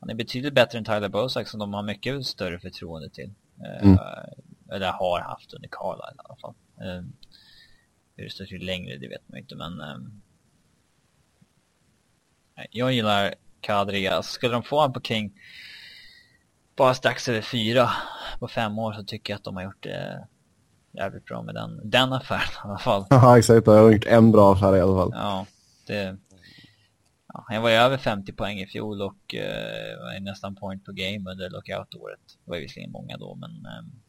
[0.00, 3.32] han är betydligt bättre än Tyler Bosak som de har mycket större förtroende till.
[3.64, 3.98] Eh, mm.
[4.72, 6.54] Eller har haft under Carlisle i alla fall.
[6.80, 7.02] Eh,
[8.16, 9.96] hur det står till längre, det vet man inte, men eh,
[12.70, 14.10] Jag gillar Kadri.
[14.22, 15.32] Skulle de få honom på King
[16.76, 17.90] bara strax över fyra
[18.38, 20.26] på fem år så tycker jag att de har gjort det
[20.92, 23.06] jävligt bra med den, den affären i alla fall.
[23.10, 23.66] Ja, exakt.
[23.66, 25.10] Jag har gjort en bra affär i alla fall.
[25.14, 25.46] Ja,
[25.86, 26.16] det...
[27.34, 30.92] Ja, han var ju över 50 poäng i fjol och uh, var nästan point på
[30.92, 32.20] game under lockout-året.
[32.44, 33.50] Det var ju visserligen många då, men...
[33.50, 34.02] Um,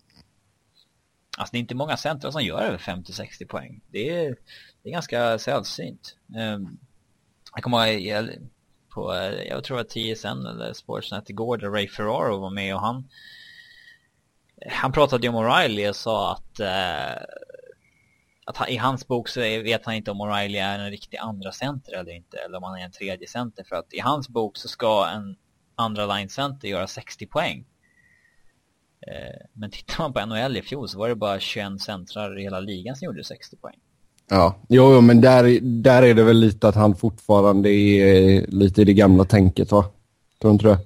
[1.38, 3.82] alltså det är inte många centra som gör över 50-60 poäng.
[3.92, 4.36] Det är,
[4.84, 6.18] det är ganska sällsynt.
[6.38, 6.78] Um,
[7.54, 8.30] jag kommer ihåg
[8.94, 12.82] på, eh, jag tror att TSN eller Sportsnet igår där Ray Ferraro var med och
[12.82, 13.10] han
[14.68, 17.24] han pratade ju om O'Reilly och sa att eh,
[18.46, 21.52] att han, i hans bok så vet han inte om O'Reilly är en riktig andra
[21.52, 24.58] center eller inte eller om han är en tredje center för att i hans bok
[24.58, 25.36] så ska en
[25.76, 27.66] andra line center göra 60 poäng.
[29.08, 32.44] Eh, men tittar man på NHL i fjol så var det bara 21 centrar i
[32.44, 33.80] hela ligan som gjorde 60 poäng.
[34.34, 38.86] Ja, jo, men där, där är det väl lite att han fortfarande är lite i
[38.86, 39.86] det gamla tänket va?
[40.42, 40.80] Tror du inte det?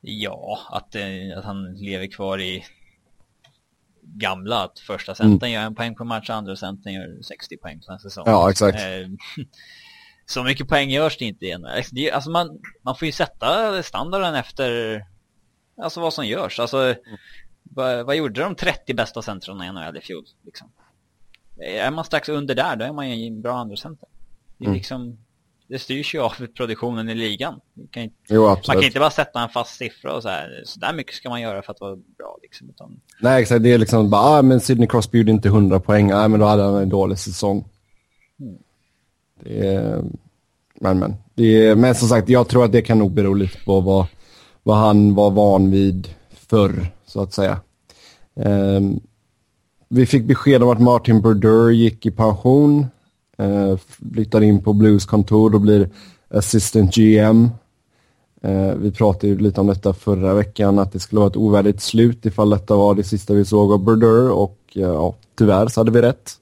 [0.00, 0.96] Ja, att,
[1.36, 2.64] att han lever kvar i
[4.02, 5.52] gamla, att första centern mm.
[5.52, 8.24] gör en poäng på match, andra centern gör 60 poäng på en säsong.
[8.26, 8.78] Ja, exakt.
[8.80, 9.08] Eh,
[10.26, 11.66] så mycket poäng görs det inte igen.
[12.12, 15.00] Alltså man, man får ju sätta standarden efter
[15.82, 16.60] alltså vad som görs.
[16.60, 16.96] Alltså, mm.
[17.62, 20.24] vad, vad gjorde de 30 bästa centrarna i NHL i fjol?
[20.44, 20.70] Liksom?
[21.58, 24.08] Är man strax under där, då är man ju en bra andra center.
[24.58, 24.76] Det, är mm.
[24.76, 25.18] liksom,
[25.68, 27.60] det styrs ju av produktionen i ligan.
[27.90, 30.80] Kan inte, jo, man kan inte bara sätta en fast siffra och så här, så
[30.80, 32.38] där mycket ska man göra för att vara bra.
[32.42, 33.00] Liksom, utan...
[33.20, 33.62] Nej, exakt.
[33.62, 36.12] Det är liksom bara, ah, men Sidney Crosby gjorde inte 100 poäng.
[36.12, 37.64] Ah, men då hade han en dålig säsong.
[38.40, 38.56] Mm.
[39.40, 40.02] Det är,
[40.74, 41.14] men, men.
[41.34, 44.06] Det är, men som sagt, jag tror att det kan nog bero lite på vad,
[44.62, 47.60] vad han var van vid förr, så att säga.
[48.34, 49.00] Um,
[49.88, 52.86] vi fick besked om att Martin Brodeur gick i pension.
[53.38, 55.90] Eh, flyttar in på Blues kontor och blir
[56.28, 57.48] assistant GM.
[58.42, 61.82] Eh, vi pratade ju lite om detta förra veckan, att det skulle vara ett ovärdigt
[61.82, 65.80] slut ifall detta var det sista vi såg av Brodeur och eh, ja, tyvärr så
[65.80, 66.32] hade vi rätt.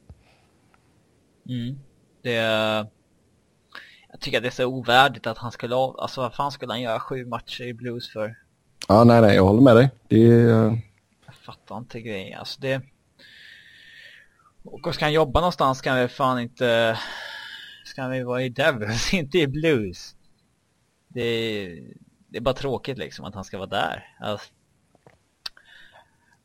[1.49, 1.79] Mm.
[2.23, 2.33] Det
[4.11, 6.83] Jag tycker att det är så ovärdigt att han skulle, alltså vad fan skulle han
[6.83, 8.37] göra sju matcher i Blues för?
[8.89, 9.91] Ja, nej, nej, jag håller med dig.
[10.09, 10.83] Det är...
[11.27, 12.83] Jag fattar inte grejen, alltså det...
[14.65, 16.99] Och ska han jobba någonstans kan vi fan inte...
[17.87, 20.15] Ska vi vara i Devils, inte i Blues.
[21.09, 21.81] Det är,
[22.29, 24.05] det är bara tråkigt liksom att han ska vara där.
[24.21, 24.49] Alltså,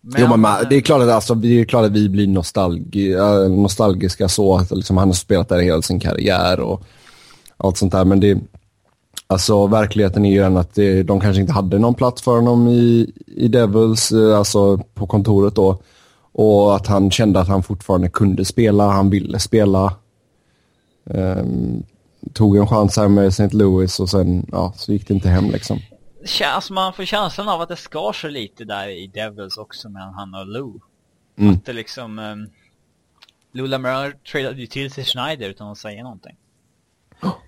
[0.02, 3.16] men, jo, men det är klart att, alltså, det är klart att vi blir nostalgi,
[3.50, 6.84] nostalgiska så att liksom, han har spelat där hela sin karriär och
[7.58, 8.06] allt sånt där.
[8.06, 8.38] Men det,
[9.28, 12.68] alltså, verkligheten är ju den att det, de kanske inte hade någon plats för honom
[12.68, 15.78] i, i Devils, eh, alltså på kontoret då.
[16.32, 19.96] Och att han kände att han fortfarande kunde spela, han ville spela.
[21.04, 21.84] Um,
[22.34, 23.50] tog en chans här med St.
[23.58, 25.80] Louis och sen ja, så gick det inte hem liksom.
[26.46, 30.14] Alltså man får känslan av att det skar sig lite där i Devils också mellan
[30.14, 30.80] han och Lou.
[31.38, 31.54] Mm.
[31.54, 32.20] Att det liksom...
[32.20, 32.50] Um,
[33.52, 36.38] Lou Lamar tradade ju till sig Schneider utan att säga någonting.
[37.22, 37.30] Oh.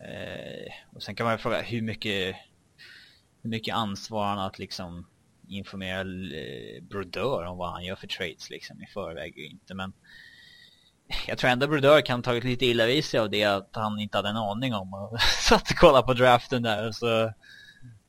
[0.00, 2.36] Uh, och sen kan man ju fråga hur mycket,
[3.42, 5.06] hur mycket ansvar han har att liksom
[5.48, 9.92] informera eh, Brodeur om vad han gör för trades liksom i förväg och inte men
[11.26, 14.18] jag tror ändå Brodeur kan tagit lite illa vid sig av det att han inte
[14.18, 17.32] hade en aning om och satt och kollade på draften där och så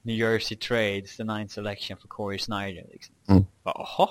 [0.02, 3.16] New Jersey Trades, the ninth selection för Corey Snyder liksom.
[3.30, 3.46] Mm.
[3.64, 4.10] Jaha.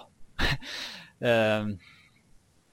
[1.60, 1.78] um,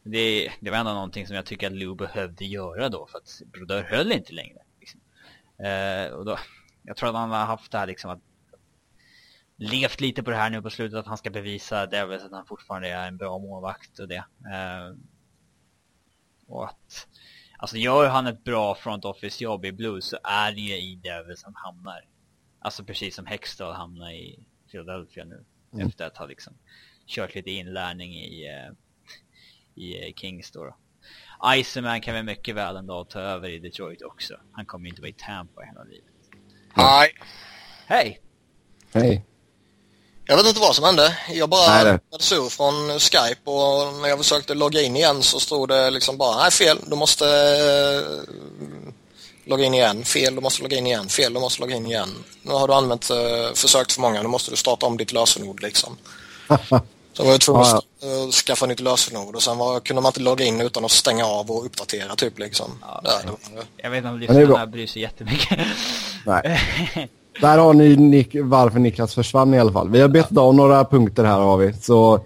[0.11, 3.41] det, det var ändå någonting som jag tycker att Lou behövde göra då för att
[3.51, 4.59] Brodeur höll inte längre.
[4.79, 4.99] Liksom.
[5.65, 6.37] Uh, och då,
[6.83, 8.21] jag tror att han har haft det här liksom att
[9.57, 12.45] levt lite på det här nu på slutet att han ska bevisa Devils att han
[12.45, 14.25] fortfarande är en bra målvakt och det.
[14.53, 14.95] Eh,
[16.47, 17.07] och att,
[17.57, 20.95] alltså gör han ett bra front office jobb i Blues så är det ju i
[20.95, 22.05] Devils han hamnar.
[22.59, 25.45] Alltså precis som Hextall hamnar i Philadelphia nu.
[25.73, 25.87] Mm.
[25.87, 26.53] Efter att ha liksom
[27.07, 28.73] kört lite inlärning i, uh,
[29.83, 30.63] i Kings då.
[30.63, 30.75] då.
[31.55, 34.39] Iceman kan väl mycket väl en dag ta över i Detroit också.
[34.51, 36.13] Han kommer ju inte vara i Tampa hela livet.
[36.75, 37.13] Nej.
[37.87, 38.21] Hej!
[38.93, 39.25] Hej!
[40.27, 41.17] Jag vet inte vad som hände.
[41.33, 45.69] Jag bara blev sur från Skype och när jag försökte logga in igen så stod
[45.69, 48.21] det liksom bara nej fel, du måste uh,
[49.45, 52.09] logga in igen, fel, du måste logga in igen, fel, du måste logga in igen.
[52.41, 55.61] Nu har du använt, uh, försökt för många, nu måste du starta om ditt lösenord
[55.61, 55.97] liksom.
[57.13, 60.21] så var jag tvungen att uh, skaffa nytt lösenord och sen var, kunde man inte
[60.21, 62.79] logga in utan att stänga av och uppdatera typ liksom.
[62.81, 63.31] Ja, Där,
[63.77, 65.59] jag vet inte om lyssnarna bryr sig jättemycket.
[66.25, 67.09] Nej.
[67.41, 69.89] Där har ni Nick, varför Niklas försvann i alla fall.
[69.89, 71.73] Vi har betat av några punkter här har vi.
[71.73, 72.25] Så,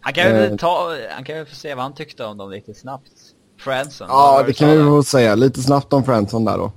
[0.00, 2.50] han kan väl eh, ta, han kan väl få se vad han tyckte om dem
[2.50, 3.12] lite snabbt.
[3.60, 4.06] Franson.
[4.10, 5.34] Ja, det kan vi väl säga.
[5.34, 6.72] Lite snabbt om Franson där då.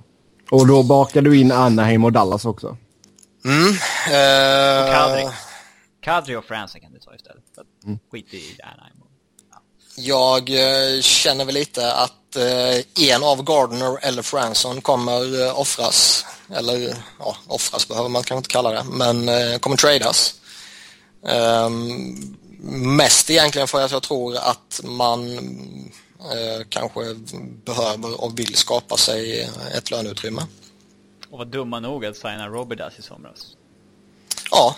[0.52, 2.78] Och då bakar du in Anaheim och Dallas också.
[3.46, 3.70] Mm.
[4.08, 5.30] Och Eh, Kadri.
[6.02, 7.44] Kadri och Fransen kan du ta istället.
[7.86, 8.00] Mm.
[8.12, 8.94] Skit i Anaheim.
[9.96, 16.26] Jag eh, känner väl lite att eh, en av Gardner eller Franson kommer offras.
[16.56, 20.36] Eller ja, offras behöver man kanske inte kalla det, men eh, kommer tradas.
[21.28, 22.38] Ehm,
[22.96, 25.38] mest egentligen för att jag tror att man
[26.20, 27.14] eh, kanske
[27.66, 30.42] behöver och vill skapa sig ett löneutrymme.
[31.30, 33.48] Och var dumma nog att signa Robidas i somras.
[34.52, 34.76] Ja,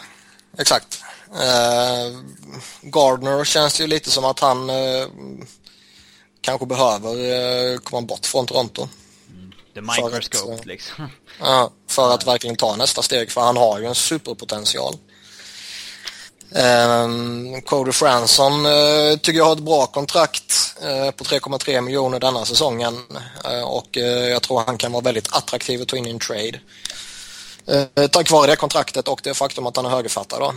[0.58, 1.04] exakt.
[1.34, 2.20] Eh,
[2.82, 5.08] Gardner känns ju lite som att han eh,
[6.42, 7.16] kanske behöver
[7.74, 8.88] eh, komma bort från Toronto.
[9.76, 11.10] The För att, microscope eh, liksom.
[11.40, 14.96] Ja, för att verkligen ta nästa steg, för han har ju en superpotential.
[16.50, 22.46] Um, Cody Franson eh, tycker jag har ett bra kontrakt eh, på 3,3 miljoner denna
[22.46, 22.98] säsongen
[23.46, 23.98] Eh, och
[24.32, 26.60] jag tror han kan vara väldigt attraktiv att ta in i en trade.
[27.70, 30.54] Uh, tack vare det kontraktet och det faktum att han är högerfattad då.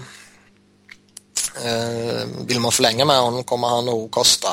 [1.65, 4.49] Eh, vill man förlänga med honom kommer han nog kosta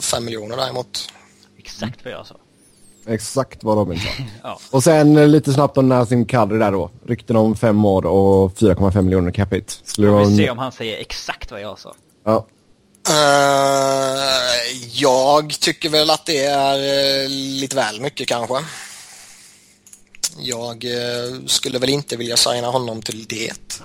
[0.00, 1.12] 5 miljoner däremot.
[1.58, 2.36] Exakt vad jag sa.
[3.08, 4.08] Exakt vad Robin sa.
[4.42, 4.58] Ja.
[4.70, 6.90] Och sen eh, lite snabbt om Nassim Kadri där då.
[7.06, 9.72] Rykten om fem år och 4,5 miljoner capita.
[9.84, 11.94] Skulle Vi får se om han säger exakt vad jag sa.
[12.24, 12.46] Ja.
[13.08, 16.74] Eh, jag tycker väl att det är
[17.22, 18.54] eh, lite väl mycket kanske.
[20.38, 23.80] Jag eh, skulle väl inte vilja signa honom till det.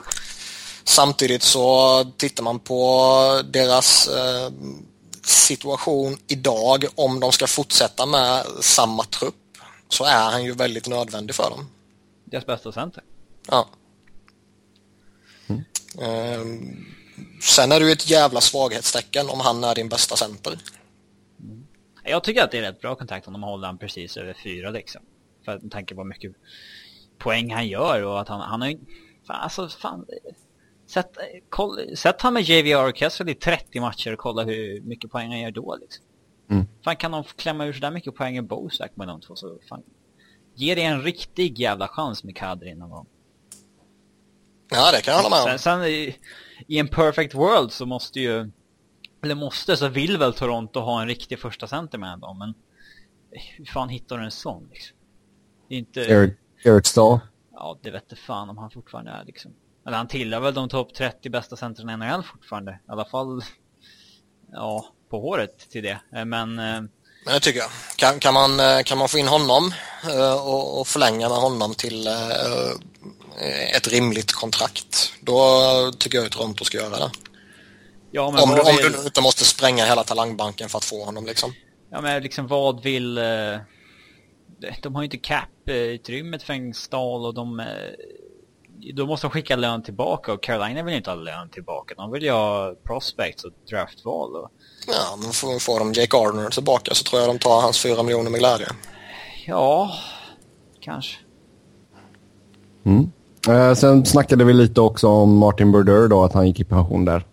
[0.83, 4.09] Samtidigt så tittar man på deras
[5.25, 9.35] situation idag, om de ska fortsätta med samma trupp,
[9.89, 11.69] så är han ju väldigt nödvändig för dem.
[12.25, 13.03] Deras bästa center.
[13.47, 13.69] Ja.
[16.01, 16.85] Ehm,
[17.41, 20.59] sen är det ju ett jävla svaghetstecken om han är din bästa center.
[22.03, 24.69] Jag tycker att det är rätt bra kontakt om de håller han precis över fyra
[24.69, 25.01] liksom.
[25.45, 26.35] För att med tanke på hur mycket
[27.17, 28.79] poäng han gör och att han, han har ju...
[29.27, 30.05] Fan, alltså fan...
[30.93, 31.17] Sätt,
[31.49, 35.29] koll, sätt han med JVR och Kessel i 30 matcher och kolla hur mycket poäng
[35.29, 36.05] han gör då liksom.
[36.49, 36.65] Mm.
[36.83, 39.59] Fan kan de klämma ur så där mycket poäng i Bosak med de två så
[39.69, 39.83] fan...
[40.55, 43.07] Ge det en riktig jävla chans med Kadri någon gång.
[44.69, 45.81] Ja, det kan jag hålla med Sen, om.
[45.81, 46.15] sen i,
[46.67, 48.51] i en perfect world så måste ju,
[49.23, 52.53] eller måste, så vill väl Toronto ha en riktig första center med dem, men
[53.57, 54.97] hur fan hittar du en sån liksom?
[55.67, 57.19] Det är inte, Eric, Eric Stahl.
[57.51, 59.53] ja det vet fan om han fortfarande är liksom.
[59.87, 63.41] Eller han tillhör väl de topp 30 bästa centren i NHL fortfarande, i alla fall,
[64.51, 65.99] ja, på håret till det.
[66.15, 66.81] Eh, Men, eh,
[67.25, 67.69] Men det tycker jag.
[67.95, 69.73] Kan, kan, man, eh, kan man få in honom
[70.09, 72.71] eh, och, och förlänga med honom till eh,
[73.75, 75.37] ett rimligt kontrakt, då
[75.99, 77.11] tycker jag att Toronto ska göra det.
[78.11, 81.25] ja Om, du- om vill, du inte måste spränga hela talangbanken för att få honom
[81.25, 81.53] liksom.
[81.91, 83.57] ja men liksom vad vill, eh,
[84.81, 87.65] de- har ju inte cap-utrymmet för en stal och de, eh,
[88.91, 91.95] då måste de skicka lön tillbaka och Carolina vill ju inte ha lön tillbaka.
[91.97, 94.51] De vill ju ha prospects och draftval och
[94.87, 98.03] Ja, men får, får de Jake Gardner tillbaka så tror jag de tar hans fyra
[98.03, 98.67] miljoner med glädje.
[99.45, 99.93] ja,
[100.79, 101.17] kanske.
[102.85, 103.11] Mm.
[103.47, 107.05] Eh, sen snackade vi lite också om Martin Brodeur då, att han gick i pension
[107.05, 107.25] där.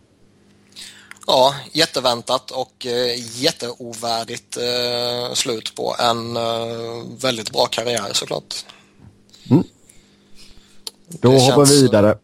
[1.27, 8.55] Ja, jätteväntat och eh, jätteovärdigt eh, slut på en eh, väldigt bra karriär såklart.
[11.21, 12.19] Då Det hoppar känns- vi vidare.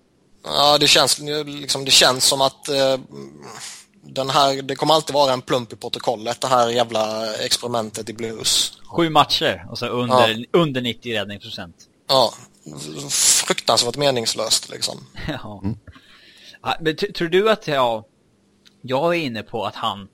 [0.44, 2.98] Ja, det känns, liksom, det känns som att eh,
[4.02, 8.12] den här, det kommer alltid vara en plump i protokollet, det här jävla experimentet i
[8.12, 8.72] blues.
[8.96, 11.76] Sju matcher och så under, under 90 räddningsprocent.
[12.08, 12.32] Ja,
[13.10, 15.06] fruktansvärt meningslöst liksom.
[15.28, 15.62] Ja.
[16.62, 18.04] Ja, Men tror du att, ja,
[18.82, 20.08] jag är inne på att han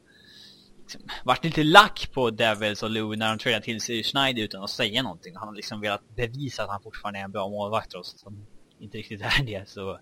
[0.82, 4.62] liksom, vart lite lack på Devils och Lou när de tradade till sig Schneider utan
[4.64, 5.36] att säga någonting.
[5.36, 8.46] Han har liksom velat bevisa att han fortfarande är en bra målvakt att han
[8.82, 9.68] inte riktigt är det.
[9.68, 9.98] Så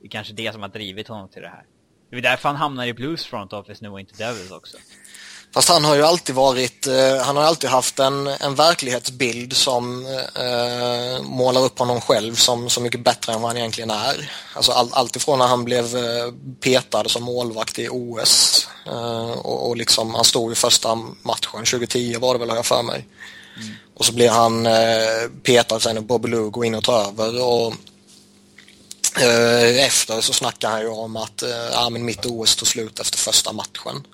[0.00, 1.64] det är kanske det som har drivit honom till det här.
[2.10, 4.76] Det är därför han hamnar i Blues front office nu och inte Devils också.
[5.54, 10.06] Fast han har ju alltid varit, eh, han har alltid haft en, en verklighetsbild som
[10.34, 14.30] eh, målar upp honom själv som så mycket bättre än vad han egentligen är.
[14.54, 19.68] Alltså all, allt ifrån när han blev eh, petad som målvakt i OS eh, och,
[19.68, 23.06] och liksom han stod i första matchen, 2010 var det väl har jag för mig.
[23.94, 27.44] Och så blir han eh, petad sen när Bobby Lou går in och tar över
[27.44, 27.74] och
[29.18, 33.18] efter så snackar han ju om att eh, ja, men mitt OS tog slut efter
[33.18, 34.06] första matchen.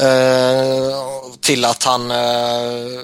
[0.00, 3.00] Eh, till att han eh,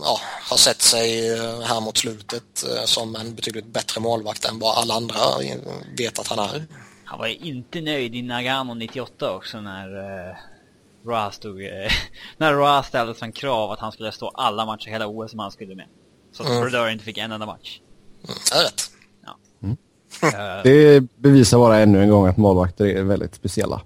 [0.00, 4.58] ja, har sett sig eh, här mot slutet eh, som en betydligt bättre målvakt än
[4.58, 5.56] vad alla andra eh,
[5.98, 6.66] vet att han är.
[7.04, 10.36] Han var ju inte nöjd i Nagano 98 också när uh,
[11.06, 11.92] Ra stod, eh,
[12.36, 15.50] när Ra ställde som krav att han skulle stå alla matcher hela OS som han
[15.50, 15.86] skulle med.
[16.32, 16.60] Så att mm.
[16.60, 17.80] Brodeur inte fick en enda match.
[18.24, 18.90] Mm, det är rätt.
[20.64, 23.80] Det bevisar bara ännu en gång att målvakter är väldigt speciella.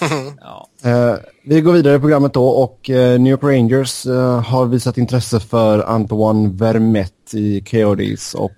[0.40, 0.68] ja.
[0.86, 4.06] uh, vi går vidare i programmet då och uh, New York Rangers
[4.46, 8.52] har visat intresse för Antoine Vermette i Coyotes och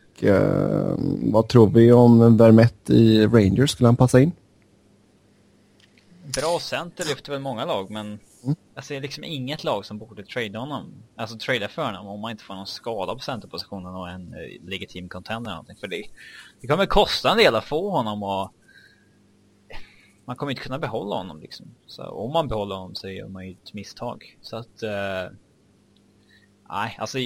[1.23, 3.71] vad tror vi om Vermette i Rangers?
[3.71, 4.33] Skulle han passa in?
[6.25, 8.57] Bra center lyfter väl många lag men mm.
[8.75, 10.95] jag ser liksom inget lag som borde trada honom.
[11.17, 14.69] Alltså trada för honom om man inte får någon skada på centerpositionen och en eh,
[14.69, 15.77] legitim contender eller någonting.
[15.77, 16.05] För det,
[16.61, 18.53] det kommer kosta en del att få honom och
[20.25, 21.67] man kommer inte kunna behålla honom liksom.
[21.87, 24.39] Så om man behåller honom så gör man ju ett misstag.
[24.43, 24.83] Så att...
[24.83, 25.37] Uh,
[26.71, 27.19] nej, alltså...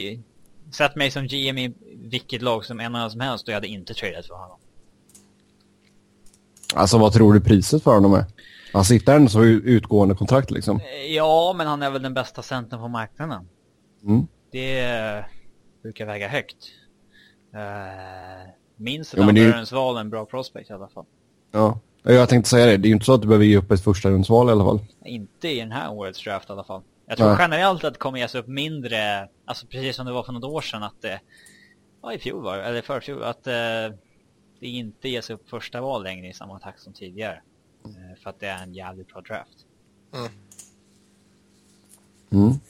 [0.72, 3.66] Sätt mig som GM i vilket lag som en annan som helst och jag hade
[3.66, 4.58] inte tradat för honom.
[6.74, 8.24] Alltså vad tror du priset för honom är?
[8.72, 10.80] Han sitter ändå så utgående kontrakt liksom.
[11.08, 13.48] Ja, men han är väl den bästa centern på marknaden.
[14.04, 14.26] Mm.
[14.52, 15.24] Det
[15.82, 16.56] brukar väga högt.
[17.54, 21.04] Uh, minst ett andrarumsval är en bra prospect i alla fall.
[21.52, 22.76] Ja, jag tänkte säga det.
[22.76, 24.64] Det är ju inte så att du behöver ge upp ett första rundsval i alla
[24.64, 24.80] fall.
[25.04, 26.82] Inte i den här årets draft i alla fall.
[27.06, 27.36] Jag tror Nej.
[27.38, 30.60] generellt att det kommer ges upp mindre, alltså precis som det var för något år
[30.60, 31.20] sedan att det,
[32.02, 33.96] ja i fjol var eller förfjol, att uh,
[34.60, 37.42] det inte ges upp första val längre i samma takt som tidigare.
[37.97, 39.59] Eh, för att det är en jävligt bra draft.
[40.14, 40.30] Mm.
[42.32, 42.61] Mm.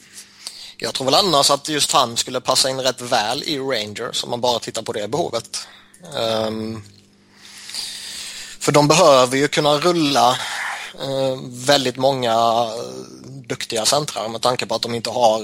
[0.76, 4.30] Jag tror väl annars att just han skulle passa in rätt väl i Rangers om
[4.30, 5.68] man bara tittar på det behovet.
[6.46, 6.82] Um,
[8.58, 10.30] för de behöver ju kunna rulla
[11.04, 12.66] uh, väldigt många
[13.26, 15.42] duktiga centrar med tanke på att de inte har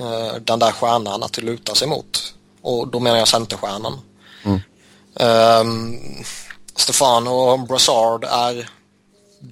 [0.00, 2.34] uh, den där stjärnan att luta sig mot.
[2.62, 4.00] Och då menar jag centerstjärnan.
[4.44, 4.60] Mm.
[5.14, 6.24] Um,
[6.76, 8.70] Stefano och Brassard är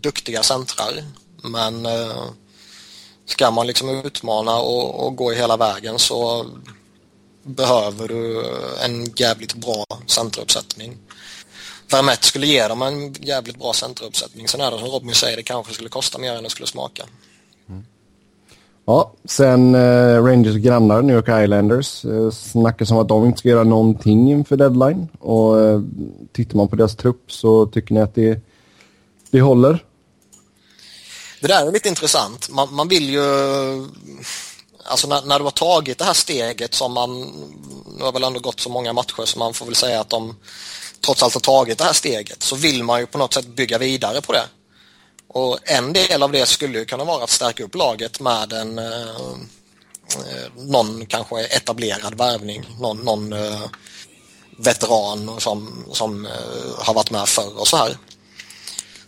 [0.00, 1.04] duktiga centrar.
[1.42, 2.24] Men eh,
[3.26, 6.46] ska man liksom utmana och, och, gå hela vägen så
[7.42, 8.44] behöver du
[8.84, 10.96] en jävligt bra centeruppsättning.
[11.90, 14.48] Vermette skulle ge dem en jävligt bra centeruppsättning.
[14.48, 17.02] Sen är det som Robin säger, det kanske skulle kosta mer än det skulle smaka.
[17.68, 17.84] Mm.
[18.86, 23.48] Ja, sen eh, Rangers grannar New York Islanders eh, snackas om att de inte ska
[23.48, 25.08] göra någonting inför deadline.
[25.18, 25.80] Och eh,
[26.32, 28.40] tittar man på deras trupp så tycker ni att det
[29.34, 29.84] det håller.
[31.40, 32.48] Det där är lite intressant.
[32.48, 33.22] Man, man vill ju...
[34.84, 37.20] Alltså när, när du har tagit det här steget som man...
[37.98, 40.36] Nu har väl ändå gått så många matcher så man får väl säga att de
[41.00, 43.78] trots allt har tagit det här steget så vill man ju på något sätt bygga
[43.78, 44.44] vidare på det.
[45.28, 48.78] Och en del av det skulle ju kunna vara att stärka upp laget med en
[48.78, 49.30] eh,
[50.56, 53.62] någon kanske etablerad värvning, någon, någon eh,
[54.58, 57.96] veteran som, som eh, har varit med förr och så här.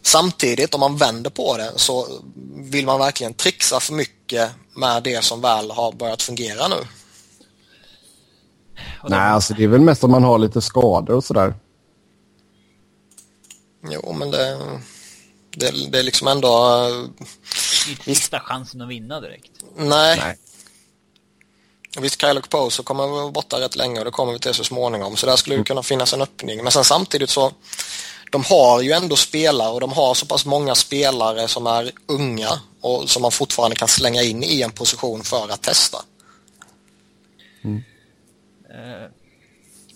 [0.07, 2.23] Samtidigt om man vänder på det så
[2.55, 6.77] vill man verkligen trixa för mycket med det som väl har börjat fungera nu.
[9.09, 11.55] Nej, alltså det är väl mest om man har lite skador och sådär.
[13.91, 14.59] Jo, men det,
[15.51, 16.49] det, det är liksom ändå...
[17.87, 19.53] Det är sista chansen att vinna direkt.
[19.77, 20.19] Nej.
[20.19, 20.37] Nej.
[21.99, 25.17] Visst, Kyle Poso kommer vara borta rätt länge och det kommer vi till så småningom.
[25.17, 26.63] Så där skulle det kunna finnas en öppning.
[26.63, 27.53] Men sen samtidigt så
[28.33, 32.49] de har ju ändå spelare och de har så pass många spelare som är unga
[32.81, 35.99] och som man fortfarande kan slänga in i en position för att testa.
[37.64, 37.83] Mm.
[38.70, 39.11] Uh,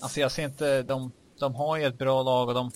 [0.01, 2.70] alltså jag ser inte, de, de har ju ett bra lag och de,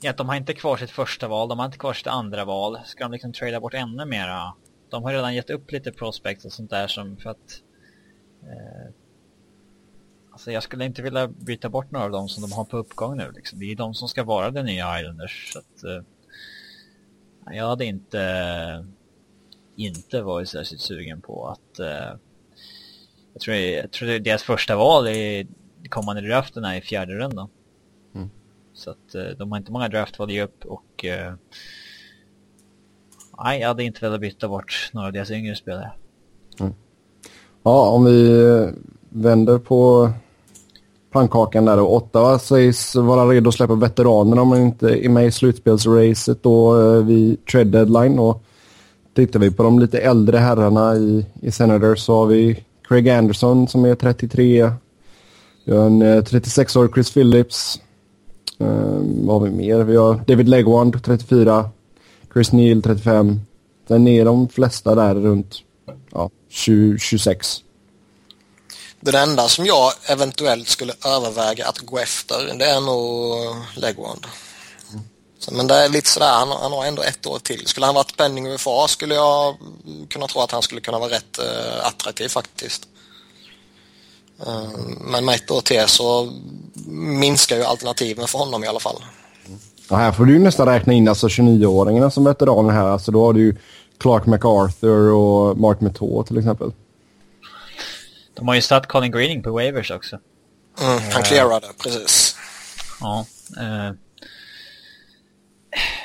[0.00, 2.78] ja, de har inte kvar sitt första val, de har inte kvar sitt andra val.
[2.86, 4.54] Ska de liksom trada bort ännu mera?
[4.90, 7.60] De har redan gett upp lite prospects och sånt där som för att
[8.42, 8.92] uh,
[10.44, 13.16] Alltså jag skulle inte vilja byta bort några av dem som de har på uppgång
[13.16, 13.32] nu.
[13.34, 13.58] Liksom.
[13.58, 15.52] Det är de som ska vara den nya Islanders.
[15.52, 16.02] Så att, uh,
[17.56, 18.86] jag hade inte,
[19.76, 21.80] inte varit särskilt sugen på att...
[21.80, 22.18] Uh,
[23.32, 25.46] jag, tror, jag tror det är deras första val i
[25.88, 27.48] kommande drafterna i fjärde rundan.
[28.14, 28.30] Mm.
[28.74, 31.04] Så att uh, de har inte många draftval ge upp och...
[33.44, 35.92] nej, jag hade inte velat byta bort några av deras yngre spelare.
[36.60, 36.74] Mm.
[37.62, 38.72] Ja, om vi
[39.08, 40.12] vänder på
[41.14, 45.26] pannkakan där och Ottawa sägs vara redo att släppa veteranerna om man inte är med
[45.26, 48.18] i slutspelsracet då eh, vid trade deadline.
[48.18, 48.42] Och
[49.14, 53.68] tittar vi på de lite äldre herrarna i, i Senators så har vi Craig Anderson
[53.68, 54.70] som är 33.
[55.64, 57.80] Vi har en eh, 36-årig Chris Phillips.
[58.58, 59.84] Um, vad har vi mer?
[59.84, 61.70] Vi har David Legwand 34.
[62.32, 63.40] Chris Neal 35.
[63.88, 65.54] Sen är de flesta där runt
[66.12, 67.64] ja, 20, 26.
[69.00, 73.36] Den enda som jag eventuellt skulle överväga att gå efter det är nog
[73.74, 74.26] Legwand.
[74.92, 75.56] Mm.
[75.56, 77.66] Men det är lite sådär, han, han har ändå ett år till.
[77.66, 79.56] Skulle han varit penning UFA skulle jag
[80.08, 82.88] kunna tro att han skulle kunna vara rätt uh, attraktiv faktiskt.
[84.46, 86.28] Eh, men med ett år till så
[86.96, 89.04] minskar ju alternativen för honom i alla fall.
[89.88, 92.86] Ja, här får du nästan räkna in alltså 29-åringarna som veteraner här.
[92.86, 93.56] Alltså då har du ju
[93.98, 96.72] Clark MacArthur och Mark Method till exempel.
[98.34, 100.18] De har ju satt Colin Greening på waivers också.
[100.80, 102.36] Mm, han clearade, precis.
[103.00, 103.26] Ja.
[103.60, 103.88] Eh,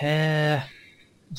[0.10, 0.62] eh,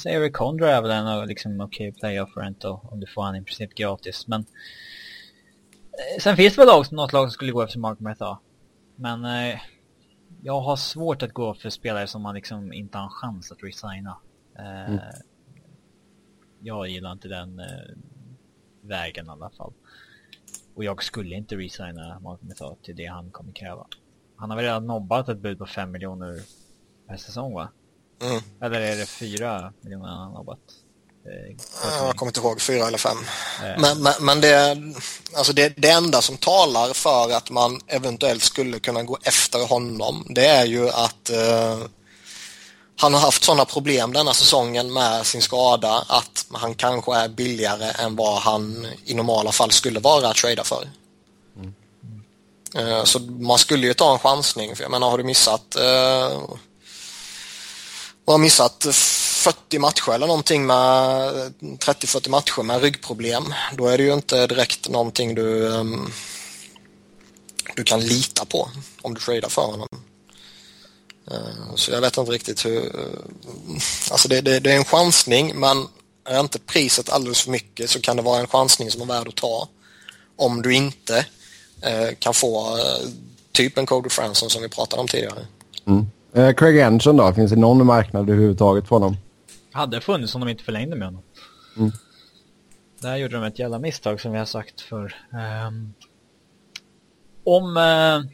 [0.02, 3.36] säger Eric Condra är väl en liksom, okej okay playoff rental om du får han
[3.36, 4.26] i princip gratis.
[4.26, 8.36] Men eh, sen finns det väl lag, något lag som skulle gå efter Mark Method.
[8.96, 9.60] Men eh,
[10.42, 13.62] jag har svårt att gå för spelare som man liksom inte har en chans att
[13.62, 14.18] resigna.
[14.58, 15.00] Eh, mm.
[16.60, 17.66] Jag gillar inte den eh,
[18.80, 19.72] vägen i alla fall.
[20.80, 23.86] Och jag skulle inte resigna Mark Method till det han kommer kräva.
[24.36, 26.42] Han har väl redan nobbat ett bud på 5 miljoner
[27.08, 27.68] per säsong va?
[28.22, 28.42] Mm.
[28.62, 30.58] Eller är det 4 miljoner han har nobbat?
[31.26, 31.56] Eh,
[32.06, 33.16] jag kommer inte ihåg, fyra eller fem.
[33.64, 33.80] Eh.
[33.80, 34.78] Men, men, men, det,
[35.36, 40.26] alltså det, det enda som talar för att man eventuellt skulle kunna gå efter honom
[40.30, 41.78] det är ju att eh,
[43.00, 48.04] han har haft sådana problem denna säsongen med sin skada att han kanske är billigare
[48.04, 50.88] än vad han i normala fall skulle vara att trada för.
[51.56, 53.06] Mm.
[53.06, 56.40] Så man skulle ju ta en chansning, för jag menar har du missat eh,
[58.26, 60.76] har missat 40 matcher eller någonting med
[61.60, 66.12] 30-40 matcher med ryggproblem, då är det ju inte direkt någonting du, um,
[67.76, 68.70] du kan lita på
[69.02, 69.88] om du tradar för honom.
[71.30, 72.80] Uh, så jag vet inte riktigt hur...
[72.80, 75.86] Uh, alltså det, det, det, är en chansning men
[76.24, 79.28] är inte priset alldeles för mycket så kan det vara en chansning som är värd
[79.28, 79.68] att ta.
[80.36, 81.26] Om du inte
[81.86, 82.78] uh, kan få
[83.52, 85.46] typ en Cody Franson som vi pratade om tidigare.
[85.86, 86.06] Mm.
[86.32, 87.32] Eh, Craig Anderson då?
[87.32, 89.16] Finns det någon marknad överhuvudtaget för honom?
[89.72, 91.22] Hade funnits om de inte förlängde med honom.
[91.76, 91.92] Mm.
[93.00, 95.14] Där gjorde de ett jävla misstag som vi har sagt för.
[95.68, 95.94] Um,
[97.44, 98.30] om, uh,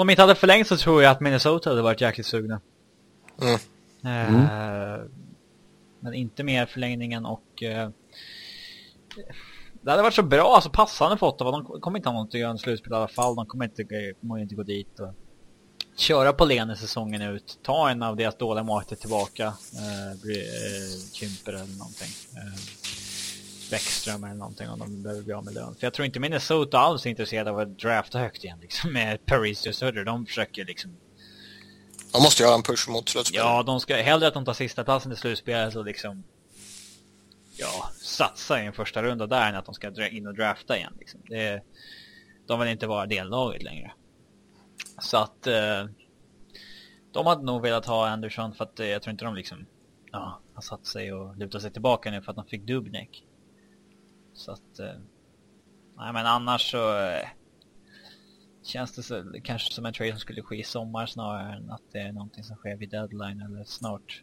[0.00, 2.60] om de inte hade förlängt så tror jag att Minnesota hade varit jäkligt sugna.
[4.04, 4.34] Mm.
[4.34, 5.04] Uh,
[6.00, 7.88] men inte mer förlängningen och uh,
[9.82, 11.50] det hade varit så bra, alltså passande för Ottawa.
[11.50, 13.36] De kommer inte ha något att göra en slutspel i alla fall.
[13.36, 13.84] De kommer inte,
[14.20, 15.00] kommer inte gå dit.
[15.00, 15.14] Och,
[15.96, 21.52] köra på Lene säsongen ut, ta en av deras dåliga målvakter tillbaka, eh, eh, Kymper
[21.52, 22.08] eller någonting.
[22.36, 22.60] Eh,
[23.70, 25.74] Bäckström eller någonting om de behöver bli av med lön.
[25.74, 29.26] För jag tror inte Minnesota alls är intresserade av att drafta högt igen liksom med
[29.26, 30.04] Paris och Söder.
[30.04, 30.96] De försöker liksom...
[32.12, 33.44] De måste göra en push mot slutspelet.
[33.44, 36.24] Ja, de ska hellre att de tar sista platsen i slutspelet och liksom...
[37.58, 40.92] Ja, satsa i en första runda där än att de ska in och drafta igen
[40.98, 41.20] liksom.
[41.28, 41.62] Det,
[42.46, 43.92] de vill inte vara dellaget längre.
[44.98, 45.86] Så att eh,
[47.12, 49.66] de hade nog velat ha Anderson för att eh, jag tror inte de liksom
[50.12, 53.24] ja, har satt sig och lutat sig tillbaka nu för att de fick Dubnek.
[54.36, 55.00] Så att eh,
[55.98, 57.28] nej men annars så eh,
[58.62, 61.82] känns det så, kanske som en trade som skulle ske i sommar snarare än att
[61.92, 64.22] det är någonting som sker vid deadline eller snart.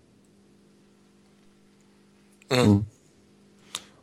[2.50, 2.86] Mm.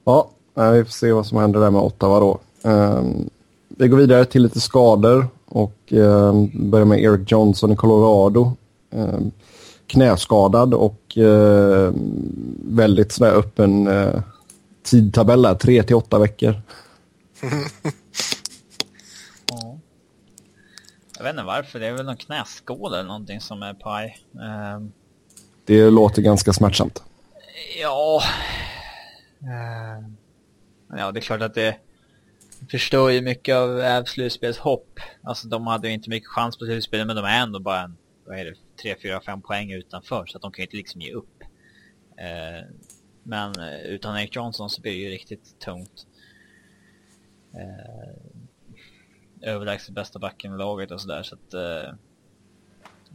[0.05, 2.41] Ja, vi får se vad som händer där med Ottawa då.
[2.63, 3.31] Um,
[3.69, 8.53] vi går vidare till lite skador och eh, börjar med Eric Johnson i Colorado.
[8.91, 9.19] Eh,
[9.87, 11.19] knäskadad och
[12.65, 14.21] väldigt sådär öppen eh,
[14.83, 16.63] tidtabell där, 3 till 8 veckor.
[19.51, 19.79] ja.
[21.17, 24.19] Jag vet inte varför, det är väl någon knäskål eller någonting som är paj.
[24.77, 24.93] Um...
[25.65, 27.03] Det låter ganska smärtsamt.
[27.83, 28.23] Ja.
[29.43, 30.09] Uh...
[30.99, 31.77] Ja, det är klart att det
[32.71, 35.01] förstår ju mycket av Ävs slutspelshopp.
[35.23, 37.97] Alltså de hade ju inte mycket chans på slutspelet men de är ändå bara en,
[38.27, 41.01] vad är det, 3, 4, 5 poäng utanför så att de kan ju inte liksom
[41.01, 41.43] ge upp.
[42.19, 42.67] Eh,
[43.23, 46.07] men eh, utan Eric Johnson så blir det ju riktigt tungt.
[47.55, 48.15] Eh,
[49.43, 51.95] överlägset bästa backen i laget och sådär så att eh,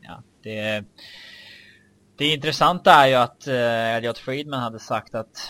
[0.02, 0.86] ja, det
[2.18, 5.50] det intressanta är ju att eh, Elliot Friedman hade sagt att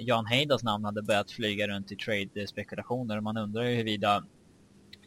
[0.00, 3.16] Jan Heidas namn hade börjat flyga runt i trade-spekulationer.
[3.16, 4.24] och Man undrar ju huruvida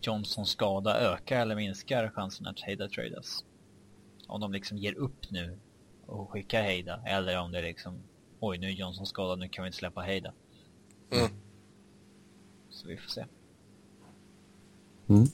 [0.02, 3.46] Johnsons skada ökar eller minskar chansen att Heida tradas.
[4.28, 5.60] Om de liksom ger upp nu
[6.06, 8.04] och skickar Heida eller om det liksom
[8.44, 10.32] oj nu är Johnson skadad, nu kan vi inte släppa Heida.
[11.12, 11.30] Mm.
[12.70, 13.26] Så vi får se.
[15.10, 15.28] Mm.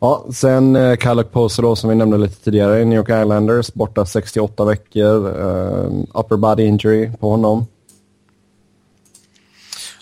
[0.00, 4.06] Ja, sen eh, Kallak Poser då som vi nämnde lite tidigare, New York Islanders borta
[4.06, 7.66] 68 veckor, uh, upper body injury på honom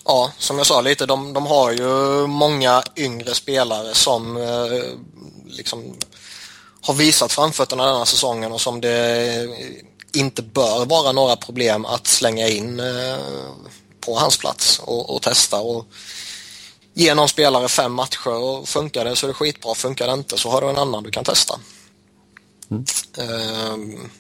[0.05, 4.83] ja, som jag sa lite, de, de har ju många yngre spelare som eh,
[5.47, 5.95] liksom
[6.81, 9.49] har visat framfötterna denna säsongen och som det
[10.13, 13.19] inte bör vara några problem att slänga in eh,
[14.01, 15.61] på hans plats och, och testa.
[15.61, 15.87] Och
[16.95, 19.75] ge någon spelare fem matcher och funkar det så är det skitbra.
[19.75, 21.61] Funkar det inte så har du en annan du kan testa.
[22.71, 22.85] Mm.
[23.19, 24.11] Um,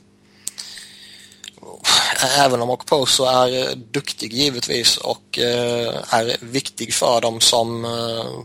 [2.38, 8.42] även om Okposo är duktig givetvis och uh, är viktig för dem som uh,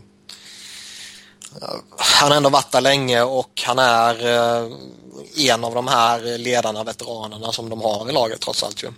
[1.96, 4.76] han har ändå varit där länge och han är uh,
[5.36, 8.88] en av de här ledarna, veteranerna som de har i laget trots allt ju.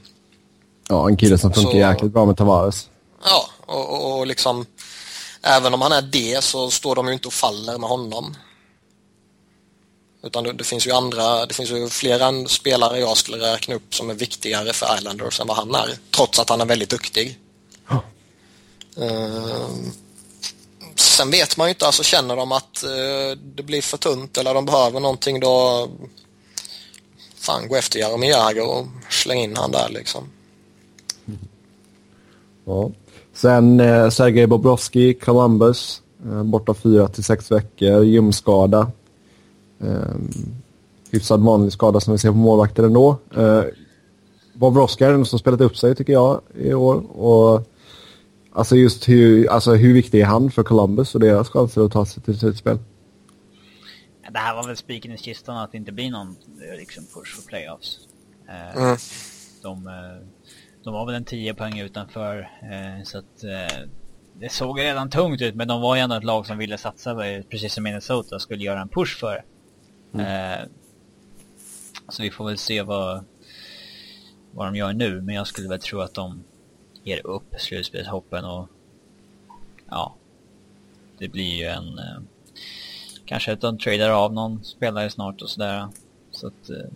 [0.89, 2.89] Ja, en kille som funkar så, jäkligt bra med Tavares.
[3.25, 4.67] Ja, och, och, liksom
[5.43, 8.37] även om han är det så står de ju inte och faller med honom.
[10.23, 13.95] Utan det, det, finns ju andra, det finns ju flera spelare jag skulle räkna upp
[13.95, 15.99] som är viktigare för Islanders än vad han är.
[16.11, 17.39] Trots att han är väldigt duktig.
[17.91, 17.99] Oh.
[19.05, 19.69] Uh,
[21.21, 24.55] sen vet man ju inte, alltså känner de att eh, det blir för tunt eller
[24.55, 25.89] de behöver någonting då
[27.35, 30.25] fan gå efter Jaromir Jagr och släng in han där liksom.
[32.65, 32.91] Ja.
[33.35, 38.91] Sen eh, Sergej Bobrovski, Columbus, eh, borta fyra till sex veckor, gymskada.
[39.81, 40.15] Eh,
[41.11, 43.17] hyfsad vanlig skada som vi ser på målvakter ändå.
[43.37, 43.63] Eh,
[44.53, 47.19] Bobrovski är den som spelat upp sig tycker jag i år.
[47.19, 47.70] Och,
[48.53, 52.07] alltså just hur, alltså hur viktig är han för Columbus och deras chanser att ta
[52.07, 52.79] sig till slutspel?
[54.33, 56.37] Det här var väl spiken i kistan att det inte blir någon
[56.79, 57.99] liksom, push för playoffs.
[58.49, 58.97] Eh, mm.
[59.63, 60.27] De eh,
[60.85, 62.51] de var väl en 10 poäng utanför.
[62.63, 63.79] Eh, så att eh,
[64.35, 67.15] det såg redan tungt ut men de var ju ändå ett lag som ville satsa,
[67.51, 69.45] precis som Minnesota, skulle göra en push för.
[70.15, 70.27] Mm.
[70.27, 70.67] Eh,
[72.09, 73.25] så vi får väl se vad,
[74.53, 76.45] vad de gör nu men jag skulle väl tro att de
[77.11, 78.69] ger upp slutspelshoppen och
[79.91, 80.15] ja,
[81.19, 82.21] det blir ju en eh,
[83.25, 85.89] kanske att de tradar av någon spelare snart och sådär.
[86.31, 86.91] Så att eh,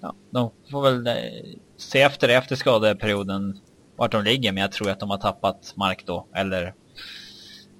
[0.00, 1.14] ja, de får väl eh,
[1.76, 3.60] se efter det, efter skadeperioden
[3.96, 6.74] vart de ligger, men jag tror att de har tappat mark då, eller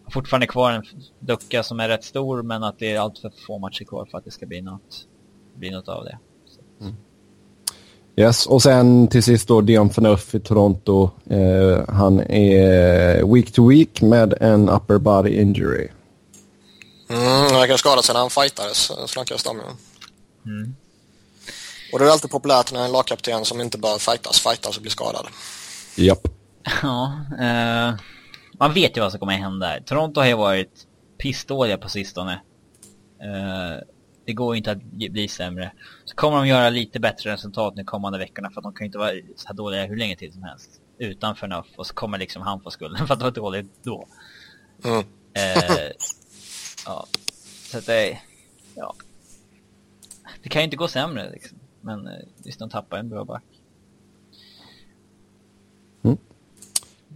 [0.09, 0.84] fortfarande kvar en
[1.18, 4.18] lucka som är rätt stor, men att det är allt för få matcher kvar för
[4.18, 5.09] att det ska bli något,
[5.55, 6.18] bli något av det.
[6.80, 6.94] Mm.
[8.17, 11.11] Yes, och sen till sist då Dion Phaneuf i Toronto.
[11.31, 15.89] Eh, han är week to week med en upper body injury.
[17.09, 19.61] Mm, han verkar skadad sedan han fightades, snackas det om.
[20.47, 20.75] Mm.
[21.93, 24.91] Och det är alltid populärt när en lagkapten som inte bör fightas, fightas och blir
[24.91, 25.27] skadad.
[25.97, 26.29] Japp.
[26.83, 27.95] Ja, eh,
[28.59, 29.79] man vet ju vad som kommer hända.
[29.87, 30.73] Toronto har ju varit
[31.19, 32.33] pissdåliga på sistone.
[33.23, 33.93] Eh,
[34.25, 35.72] det går inte att bli sämre.
[36.05, 38.87] Så kommer de göra lite bättre resultat de kommande veckorna för att de kan ju
[38.87, 40.81] inte vara så här dåliga hur länge till som helst.
[40.99, 44.07] Utan förnuft och så kommer liksom han få skulden för att det var dåligt då.
[44.85, 44.99] Mm.
[45.33, 45.91] eh,
[46.87, 47.07] ja,
[47.70, 48.18] så att det,
[48.75, 48.95] ja.
[50.43, 51.59] Det kan ju inte gå sämre liksom.
[51.81, 52.12] Men eh,
[52.45, 53.43] visst, de tappar en bra back.
[56.03, 56.18] Mm.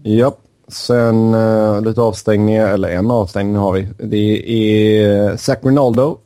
[0.03, 0.37] Ja,
[0.69, 3.89] sen uh, lite avstängningar, eller en avstängning har vi.
[3.99, 6.19] Det är Zach Rinaldo.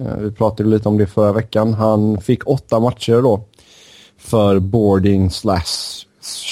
[0.00, 1.74] Uh, vi pratade lite om det förra veckan.
[1.74, 3.44] Han fick åtta matcher då
[4.18, 6.04] för boarding slash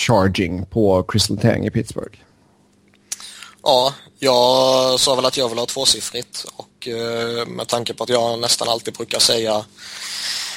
[0.07, 2.19] charging på Crystal Tang i Pittsburgh.
[3.63, 8.11] Ja, jag sa väl att jag vill ha tvåsiffrigt och uh, med tanke på att
[8.11, 9.65] jag nästan alltid brukar säga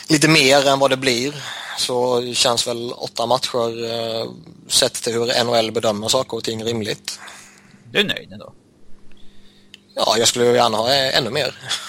[0.09, 1.35] lite mer än vad det blir
[1.77, 4.31] så känns väl åtta matcher eh,
[4.67, 7.19] sett till hur NHL bedömer saker och ting rimligt.
[7.91, 8.53] Du är nöjd ändå?
[9.95, 11.55] Ja, jag skulle gärna ha ännu mer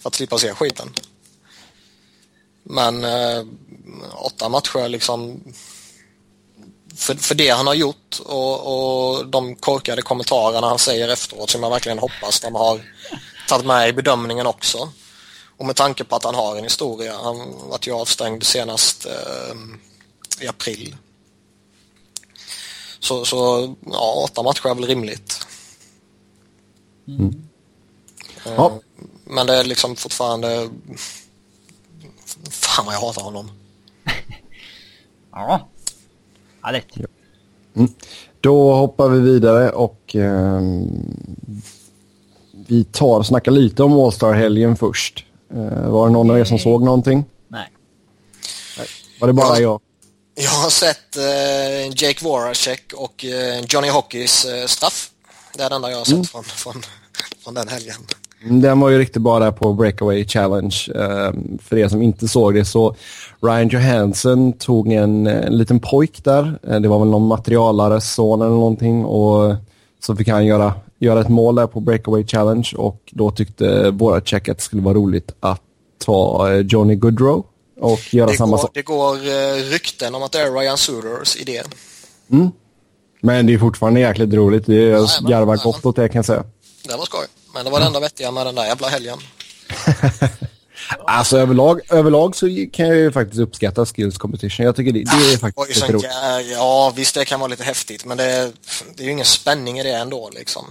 [0.00, 0.92] för att slippa se skiten.
[2.62, 3.44] Men eh,
[4.14, 5.42] åtta matcher liksom
[6.96, 11.62] för, för det han har gjort och, och de korkade kommentarerna han säger efteråt som
[11.62, 12.80] jag verkligen hoppas de har
[13.48, 14.92] tagit med i bedömningen också.
[15.56, 19.56] Och med tanke på att han har en historia, han vart ju avstängd senast eh,
[20.40, 20.96] i april.
[23.00, 25.45] Så, så ja, åtta matcher är väl rimligt.
[27.08, 27.42] Mm.
[28.46, 28.80] Eh, ja.
[29.24, 30.68] Men det är liksom fortfarande...
[32.50, 33.50] Fan vad jag hatar honom.
[35.32, 35.68] ja,
[36.62, 36.88] härligt.
[36.94, 37.06] Ja.
[37.76, 37.90] Mm.
[38.40, 40.60] Då hoppar vi vidare och eh,
[42.68, 45.24] vi tar och snackar lite om All-Star-helgen först.
[45.54, 47.24] Uh, var det någon av er som såg någonting?
[47.48, 47.68] Nej.
[48.78, 48.86] Nej.
[49.20, 49.80] Var det bara jag?
[50.34, 55.10] Jag, har sett uh, Jake Voracek och uh, Johnny Hockeys straff.
[55.56, 56.24] Det är det enda jag har sett mm.
[56.24, 56.82] från, från,
[57.44, 57.96] från den helgen.
[58.42, 60.76] Mm, den var ju riktigt bra där på Breakaway Challenge.
[60.94, 62.96] Um, för er som inte såg det så
[63.42, 66.58] Ryan Johansson tog en, en liten pojk där.
[66.80, 69.54] det var väl någon materialares son eller någonting och
[70.00, 74.20] så fick han göra göra ett mål där på Breakaway Challenge och då tyckte våra
[74.20, 75.62] check att det skulle vara roligt att
[76.04, 77.46] ta eh, Johnny Goodrow
[77.80, 78.70] och göra det samma sak.
[78.74, 81.62] Det går uh, rykten om att det är Ryan Suders idé.
[82.30, 82.50] Mm.
[83.26, 84.66] Men det är fortfarande jäkligt roligt.
[84.66, 86.44] Det är, jag Jajamän, garvar gott åt det kan jag säga.
[86.82, 87.26] Det var skoj.
[87.54, 89.18] Men det var det enda vettiga med den där jävla helgen.
[91.06, 94.66] Alltså överlag, överlag så kan jag ju faktiskt uppskatta skills competition.
[94.66, 96.06] Jag tycker det, det är Oj, faktiskt lite roligt.
[96.52, 98.52] ja, visst det kan vara lite häftigt men det är,
[98.94, 100.64] det är ju ingen spänning i det ändå liksom.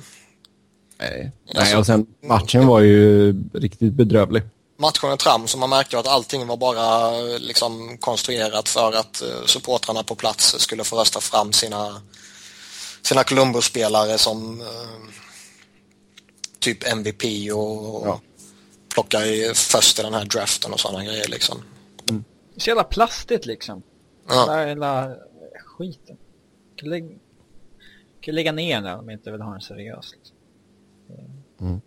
[1.00, 1.32] Nej.
[1.48, 4.44] Alltså- Nej, och sen matchen var ju riktigt bedrövlig.
[4.80, 9.24] Matchen är trams och man märkte att allting var bara eh, liksom konstruerat för att
[9.26, 12.02] uh, supportrarna på plats skulle få rösta fram sina,
[13.06, 14.68] sina Columbus-spelare som eh,
[16.60, 18.22] typ MVP och Ja.
[18.94, 21.58] plocka i först i den här draften och sådana grejer liksom.
[22.58, 23.84] Så jävla plastigt liksom.
[24.28, 24.46] Ja.
[24.46, 25.16] Den där jävla
[25.66, 26.18] skiten.
[26.76, 27.10] Kan lägga,
[28.22, 30.12] kan lägga ner den om jag inte vill ha den seriös.
[30.16, 30.36] Liksom.
[31.62, 31.82] Mm.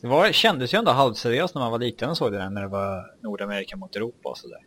[0.00, 2.62] Det var, kändes ju ändå halvseriöst när man var liten och såg det där när
[2.62, 4.66] det var Nordamerika mot Europa och sådär.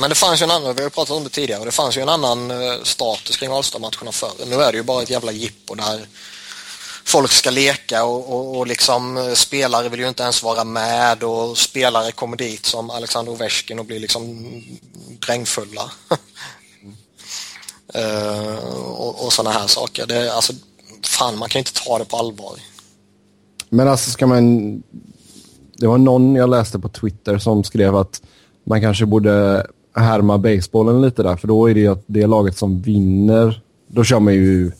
[0.00, 1.96] Men det fanns ju en annan, vi har ju pratat om det tidigare, det fanns
[1.96, 4.46] ju en annan eh, status kring All-Star-matcherna förr.
[4.46, 6.06] Nu är det ju bara ett jävla jippo där
[7.04, 11.22] folk ska leka och, och, och liksom eh, spelare vill ju inte ens vara med
[11.22, 14.62] och spelare kommer dit som Alexander Ovechkin och blir liksom
[15.26, 15.90] drängfulla.
[17.94, 20.06] Eh, och och sådana här saker.
[20.06, 20.52] Det, alltså,
[21.04, 22.54] fan, man kan inte ta det på allvar.
[23.68, 24.82] Men alltså ska man...
[25.76, 28.22] Det var någon jag läste på Twitter som skrev att
[28.64, 29.66] man kanske borde
[29.96, 31.36] härma basebollen lite där.
[31.36, 34.72] För då är det ju att det laget som vinner, då kör man ju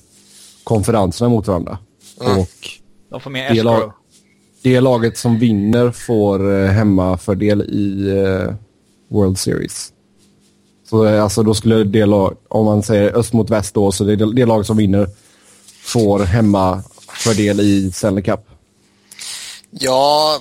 [0.64, 1.78] konferenserna mot varandra.
[2.20, 2.38] Mm.
[2.38, 2.48] Och
[3.10, 3.92] De får mer Det lag-
[4.62, 8.54] det laget som vinner får eh, hemmafördel i eh,
[9.08, 9.92] World Series.
[10.90, 14.04] Så eh, alltså då skulle det lag, om man säger öst mot väst då, så
[14.04, 15.08] det, det lag som vinner
[15.82, 18.40] får hemmafördel i Stanley Cup.
[19.70, 20.38] Ja,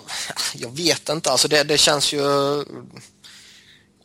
[0.55, 1.31] jag vet inte.
[1.31, 2.19] Alltså det, det känns ju...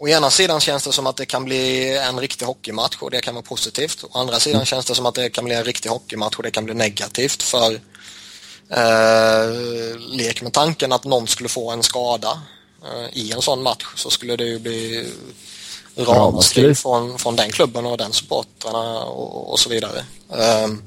[0.02, 3.20] Å ena sidan känns det som att det kan bli en riktig hockeymatch och det
[3.20, 4.04] kan vara positivt.
[4.04, 6.50] Å andra sidan känns det som att det kan bli en riktig hockeymatch och det
[6.50, 7.72] kan bli negativt för
[8.70, 12.40] eh, lek med tanken att någon skulle få en skada
[12.84, 15.06] eh, i en sån match så skulle det ju bli
[15.96, 20.04] ramaskri från, från den klubben och den supportrarna och, och så vidare.
[20.32, 20.82] Ehm,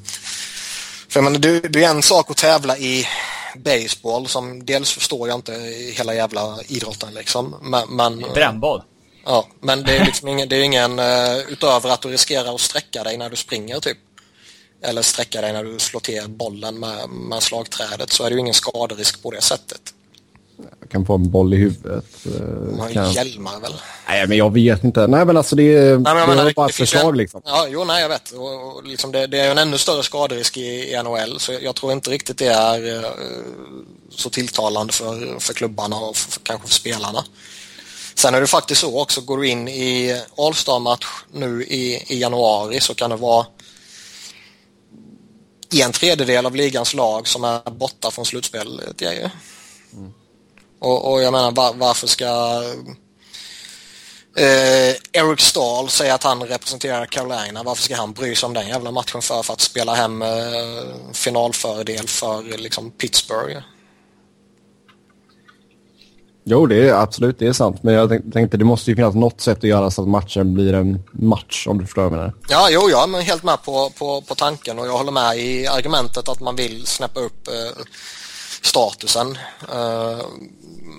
[1.07, 3.07] för jag menar, det, det är en sak att tävla i
[3.55, 5.53] baseball som dels förstår jag inte
[5.97, 7.55] hela jävla idrotten liksom.
[7.61, 8.81] Men, men, Brännboll.
[9.25, 12.61] Ja, men det är liksom ingen, det är ingen eh, utöver att du riskerar att
[12.61, 13.97] sträcka dig när du springer typ.
[14.81, 18.39] Eller sträcka dig när du slår till bollen med, med slagträdet så är det ju
[18.39, 19.81] ingen skaderisk på det sättet.
[20.79, 22.05] Jag kan få en boll i huvudet.
[22.25, 23.11] eh, De har kan...
[23.11, 23.73] hjälmar väl?
[24.07, 25.07] Nej, men jag vet inte.
[25.07, 27.41] Nej, men alltså det, är- Nej, men det var bara ett förslag en, liksom.
[27.45, 28.31] Ja, jo, nej, jag vet.
[28.31, 31.63] Och, och liksom det, det är en ännu större skaderisk i, i NHL så jag,
[31.63, 33.09] jag tror inte riktigt det är eh,
[34.09, 37.23] så tilltalande för, för klubbarna och för, kanske för spelarna.
[38.15, 42.79] Sen är det faktiskt så också, går du in i All-Star-match nu i, i januari
[42.79, 43.45] så kan det vara
[45.81, 48.97] en tredjedel av ligans lag som är borta från slutspelet.
[48.97, 49.29] Det är ju.
[50.79, 52.63] Och, och jag menar var, varför ska
[54.37, 57.63] eh, Eric Stahl säga att han representerar Carolina.
[57.63, 60.83] Varför ska han bry sig om den jävla matchen för, för att spela hem eh,
[61.13, 63.61] finalfördel för liksom, Pittsburgh?
[66.43, 67.83] Jo, det är absolut, det är sant.
[67.83, 70.53] Men jag tänk- tänkte det måste ju finnas något sätt att göra så att matchen
[70.53, 72.33] blir en match, om du förstår vad jag menar.
[72.49, 75.67] Ja, jo, jag är helt med på, på, på tanken och jag håller med i
[75.67, 77.83] argumentet att man vill snäppa upp eh,
[78.61, 79.37] statusen.
[79.73, 80.25] Eh,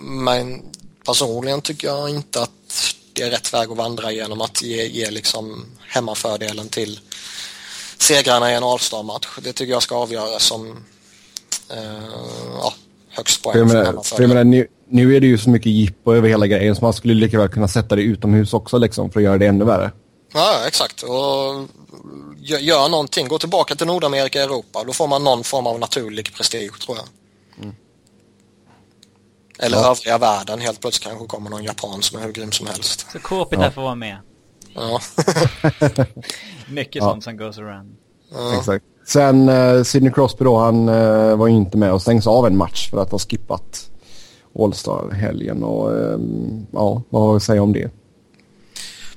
[0.02, 0.62] men
[1.06, 5.10] personligen tycker jag inte att det är rätt väg att vandra genom att ge, ge
[5.10, 7.00] liksom hemmafördelen till
[7.98, 9.28] segrarna i en All-Star-match.
[9.42, 10.84] Det tycker jag ska avgöras som
[11.70, 12.04] eh,
[12.60, 12.72] ja,
[13.08, 13.58] högst poäng för
[14.22, 14.66] jag menar.
[14.88, 17.48] Nu, är det ju så mycket jippo över hela grejen så man skulle lika väl
[17.48, 19.90] kunna sätta det utomhus också liksom för att göra det ännu värre.
[20.34, 21.02] Ja, exakt.
[21.02, 21.68] Och
[22.60, 23.28] gör, någonting.
[23.28, 24.84] Gå tillbaka till Nordamerika och Europa.
[24.86, 27.06] Då får man någon form av naturlig prestige, tror jag.
[29.58, 29.90] Eller Ja.
[29.90, 30.60] övriga världen.
[30.60, 33.06] Helt plötsligt kanske kommer någon japan som är hur grym som helst.
[33.12, 33.70] Så KP Ja.
[33.70, 34.16] får vara med.
[34.74, 35.00] Ja.
[36.68, 37.02] Mycket Ja.
[37.10, 37.96] sånt som goes around.
[38.32, 38.58] ja.
[38.58, 38.84] Exakt.
[39.06, 42.56] Sen uh, Sidney Crosby då, han eh, var ju inte med och stängs av en
[42.56, 43.90] match för att ha skippat
[44.58, 47.90] All-Star-helgen och ehm, ja, vad har vi att säga om det?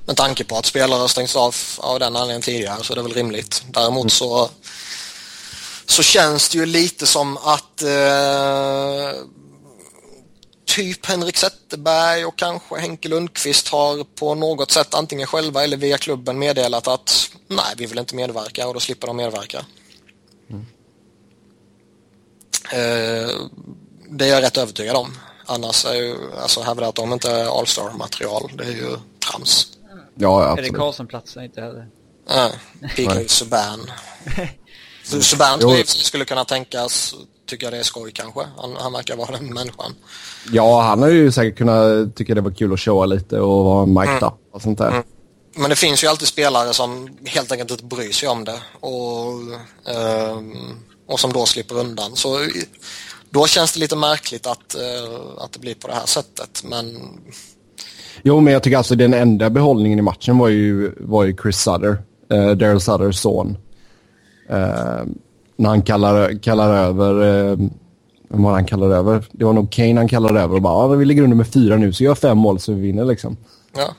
[0.06, 3.12] Med tanke på att spelare stängs av av den anledningen tidigare så är det väl
[3.12, 3.64] rimligt.
[3.72, 4.50] Däremot så
[5.86, 9.22] så känns det ju lite som att eh,
[10.64, 15.98] typ Henrik Zetterberg och kanske Henke Lundqvist har på något sätt antingen själva eller via
[15.98, 19.64] klubben meddelat att nej, vi vill inte medverka och då slipper de medverka.
[22.72, 23.30] Eh,
[24.10, 25.12] det är jag rätt övertygad om.
[25.46, 28.96] Annars är ju, alltså hävda att de inte är All-Star-material, det är ju
[29.30, 29.66] trams.
[30.14, 30.76] Ja, Erik absolut.
[30.76, 31.86] Karlsson platsar inte heller.
[32.30, 33.90] Uh, PK Subban.
[35.04, 37.14] Subban tror jag skulle kunna tänkas
[37.48, 38.40] tycka det är skoj kanske.
[38.56, 39.94] Han, han verkar vara den människan.
[40.52, 43.86] Ja, han har ju säkert kunnat tycka det var kul att showa lite och vara
[43.86, 44.24] mic'd mm.
[44.24, 44.90] up och sånt där.
[44.90, 45.02] Mm.
[45.56, 49.32] Men det finns ju alltid spelare som helt enkelt inte bryr sig om det och,
[49.94, 50.38] eh,
[51.06, 52.16] och som då slipper undan.
[52.16, 52.38] Så
[53.30, 56.62] då känns det lite märkligt att, eh, att det blir på det här sättet.
[56.64, 56.96] Men...
[58.22, 61.56] Jo, men jag tycker alltså den enda behållningen i matchen var ju, var ju Chris
[61.56, 63.56] Sutter, eh, Daryl Sutters son.
[64.48, 65.04] Eh,
[65.56, 67.58] när han kallar, kallar över, eh,
[68.28, 69.24] vad han kallar över?
[69.32, 71.76] Det var nog Kane han kallade över och bara, ah, vi ligger under med fyra
[71.76, 73.36] nu så gör fem mål så vi vinner liksom.
[73.76, 73.94] Ja,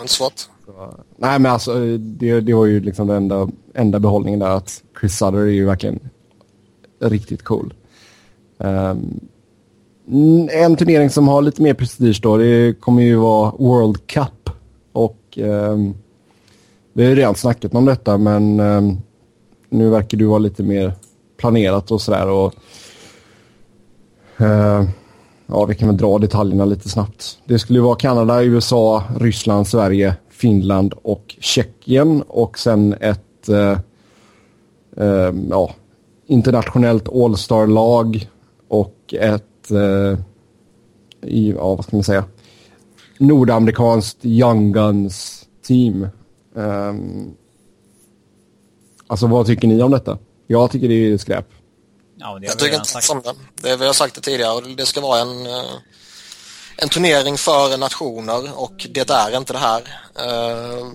[0.00, 0.38] inte svårt.
[0.66, 4.82] Så, nej men alltså det, det var ju liksom den enda, enda behållningen där att
[5.00, 6.00] Chris Sutter är ju verkligen
[7.00, 7.74] riktigt cool.
[8.64, 9.20] Um,
[10.50, 14.50] en turnering som har lite mer prestige då, det kommer ju vara World Cup.
[14.92, 15.94] Och um,
[16.92, 18.98] vi har ju redan snackat om detta men um,
[19.68, 20.92] nu verkar du vara lite mer
[21.36, 22.28] planerat och sådär.
[22.28, 22.54] Och,
[24.40, 24.84] uh,
[25.46, 27.38] ja, vi kan väl dra detaljerna lite snabbt.
[27.44, 33.78] Det skulle ju vara Kanada, USA, Ryssland, Sverige, Finland och Tjeckien och sen ett uh,
[35.00, 35.70] uh, ja,
[36.26, 38.28] internationellt All-star-lag
[39.16, 40.18] ett, uh,
[41.22, 42.24] i, ja, vad ska man säga,
[43.18, 46.08] nordamerikanskt Young Guns-team.
[46.54, 47.34] Um,
[49.06, 50.18] alltså vad tycker ni om detta?
[50.46, 51.46] Jag tycker det är skräp.
[52.16, 53.06] Ja, det jag tycker inte sagt.
[53.06, 53.34] som det.
[53.54, 53.76] det.
[53.76, 55.74] Vi har sagt det tidigare det ska vara en, eh,
[56.76, 59.82] en turnering för nationer och det är inte det här.
[60.14, 60.86] Eh,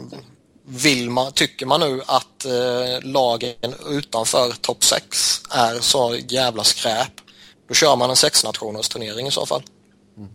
[0.65, 7.13] vill man, tycker man nu att eh, lagen utanför topp 6 är så jävla skräp,
[7.69, 9.63] då kör man en sexnationers turnering i så fall.
[10.17, 10.29] Mm.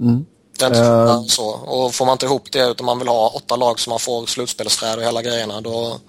[0.00, 0.26] Mm.
[0.58, 1.26] Den uh...
[1.26, 1.46] så.
[1.48, 4.26] Och får man inte ihop det utan man vill ha åtta lag som man får
[4.26, 6.00] slutspelsträd och hela grejerna då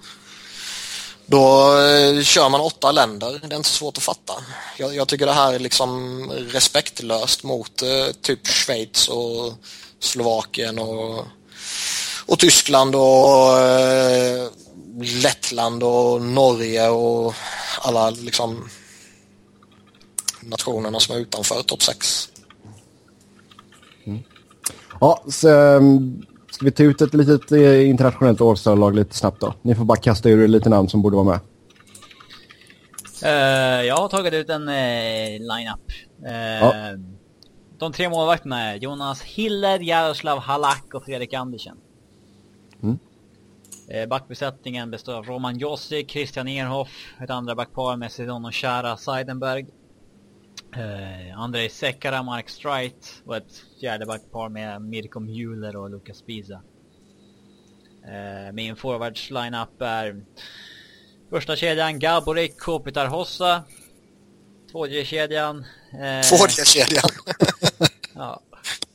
[1.26, 3.40] då eh, kör man åtta länder.
[3.42, 4.34] Det är inte svårt att fatta.
[4.76, 9.52] Jag, jag tycker det här är liksom respektlöst mot eh, typ Schweiz och
[10.00, 11.26] Slovakien och,
[12.26, 14.48] och Tyskland och eh,
[15.00, 17.34] Lettland och Norge och
[17.80, 18.70] alla liksom
[20.42, 22.28] nationerna som är utanför topp 6.
[24.04, 24.22] Mm.
[25.00, 26.26] Ja, så, um,
[26.58, 29.54] Ska vi ta ut ett litet eh, internationellt All-star-lag lite snabbt då?
[29.62, 31.40] Ni får bara kasta ur lite namn som borde vara med.
[33.24, 35.80] Uh, jag har tagit ut en uh, line-up.
[36.26, 36.74] Uh, ja.
[37.78, 41.76] De tre målvakterna är Jonas Hiller, Jaroslav Halak och Fredrik Andersen.
[42.82, 42.98] Mm.
[44.08, 49.66] Backbesättningen består av Roman Jossi, Christian Erhoff, ett andra backpar med Sidon och Shara Seidenberg.
[50.76, 56.62] Uh, Andrei Sekara, Mark Streit och ett fjärde backpar med Mirko Mueller och Lukas Pisa.
[58.04, 60.24] Uh, min forwards lineup är
[61.30, 63.62] första kedjan Gaborik, Kopitar Hossa.
[64.70, 65.56] Tvådje kedjan.
[65.58, 67.10] Uh, Tvådje kedjan.
[68.14, 68.40] ja.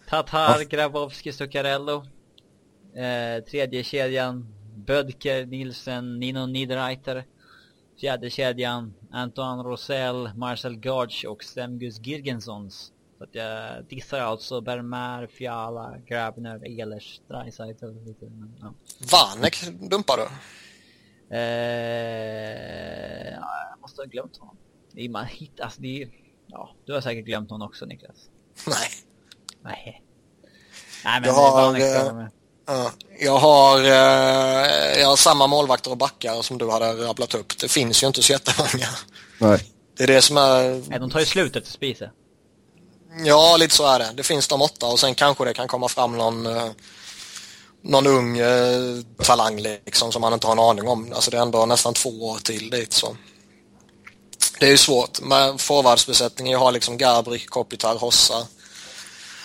[0.09, 2.05] Tatar, Grabowski, Zuccarello.
[3.49, 7.23] Tredje kedjan Bödker, Nielsen, Nino Niederreiter.
[8.03, 12.91] Fjärde kedjan Antoine Rosell, Marcel Gage och Semgus Girgensons.
[13.17, 18.25] Så att jag dissar alltså Bermer, Fiala, Grabner, Ehlers, Dreisaitl lite.
[18.25, 18.73] Men, ja.
[19.11, 20.23] Vanek dumpar du?
[21.35, 24.57] Eh, ja, jag måste ha glömt honom.
[24.91, 26.09] Det är, man hittar, alltså det är,
[26.47, 28.29] ja, du har säkert glömt honom också Niklas.
[28.67, 28.89] Nej.
[29.61, 30.03] Nej.
[31.05, 32.33] Nej men jag har, Vanek
[33.19, 37.59] jag har, eh, jag har samma målvakter och backar som du hade rabblat upp.
[37.59, 38.89] Det finns ju inte så jättemånga.
[39.37, 39.69] Nej.
[39.97, 40.89] Det är det som är...
[40.89, 42.11] Nej, de tar ju slut efter Spise.
[43.25, 44.11] Ja, lite så är det.
[44.15, 46.71] Det finns de åtta och sen kanske det kan komma fram någon, eh,
[47.81, 51.13] någon ung eh, talang liksom som man inte har en aning om.
[51.13, 53.17] Alltså det är ändå nästan två år till dit så.
[54.59, 55.21] Det är ju svårt.
[55.21, 58.47] Med forwardsbesättningen, jag har liksom Gabrik, Kopitar, Hossa.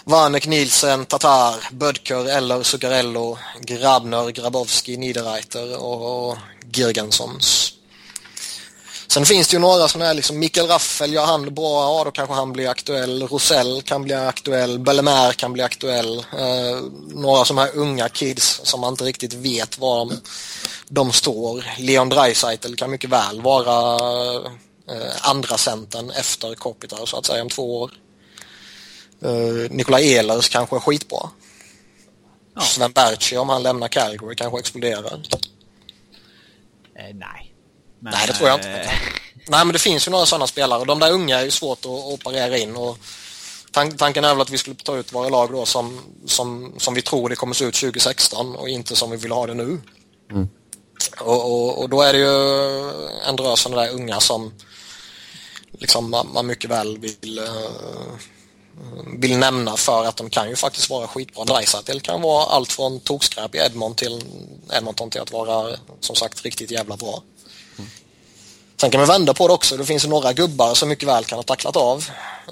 [0.09, 6.36] Vanek, Nielsen, Tatar, Bödker, Eller, Zuccarello, Grabner, Grabowski, Niederreiter och
[6.72, 7.72] Girgensons.
[9.09, 12.11] Sen finns det ju några som är liksom Mikael Raffel, gör han bra, ja då
[12.11, 13.22] kanske han blir aktuell.
[13.22, 16.18] Rosell kan bli aktuell, Bellemare kan bli aktuell.
[16.18, 20.20] Eh, några som här unga kids som man inte riktigt vet var de,
[20.88, 21.64] de står.
[21.78, 23.94] Leon Dreisaitl kan mycket väl vara
[24.90, 27.90] eh, andra centern efter Kopitar så att säga om två år.
[29.24, 31.30] Uh, Nikolaj Ehlers kanske är skitbra.
[32.54, 32.60] Ja.
[32.60, 35.22] Sven Berchi om han lämnar Calgary kanske exploderar.
[36.94, 37.54] Eh, nej.
[37.98, 38.70] Men, nej, det tror jag inte.
[38.70, 38.90] Eh...
[39.50, 40.84] Nej, men det finns ju några sådana spelare.
[40.84, 42.98] De där unga är ju svårt att operera in och
[43.72, 46.94] tan tanken är väl att vi skulle ta ut våra lag då som, som, som
[46.94, 49.80] vi tror det kommer se ut 2016 och inte som vi vill ha det nu.
[50.30, 50.48] Mm.
[51.20, 52.90] Och, och, och, då är det ju
[53.28, 54.52] en drös sådana där unga som
[55.72, 58.16] liksom man, man mycket väl vill uh,
[59.18, 61.44] vill nämna för att de kan ju faktiskt vara skitbra.
[61.44, 64.24] Dreisaitl kan vara allt från tokskräp i Edmond till
[64.72, 67.22] Edmonton till att vara som sagt riktigt jävla bra.
[68.80, 69.76] Sen kan man vända på det också.
[69.76, 72.04] Det finns några gubbar som mycket väl kan ha tacklat av.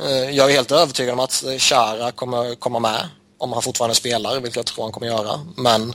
[0.05, 3.09] Eh, jag är helt övertygad om att Chara kommer komma med
[3.39, 5.41] om han fortfarande spelar, vilket jag tror han kommer göra.
[5.57, 5.95] Men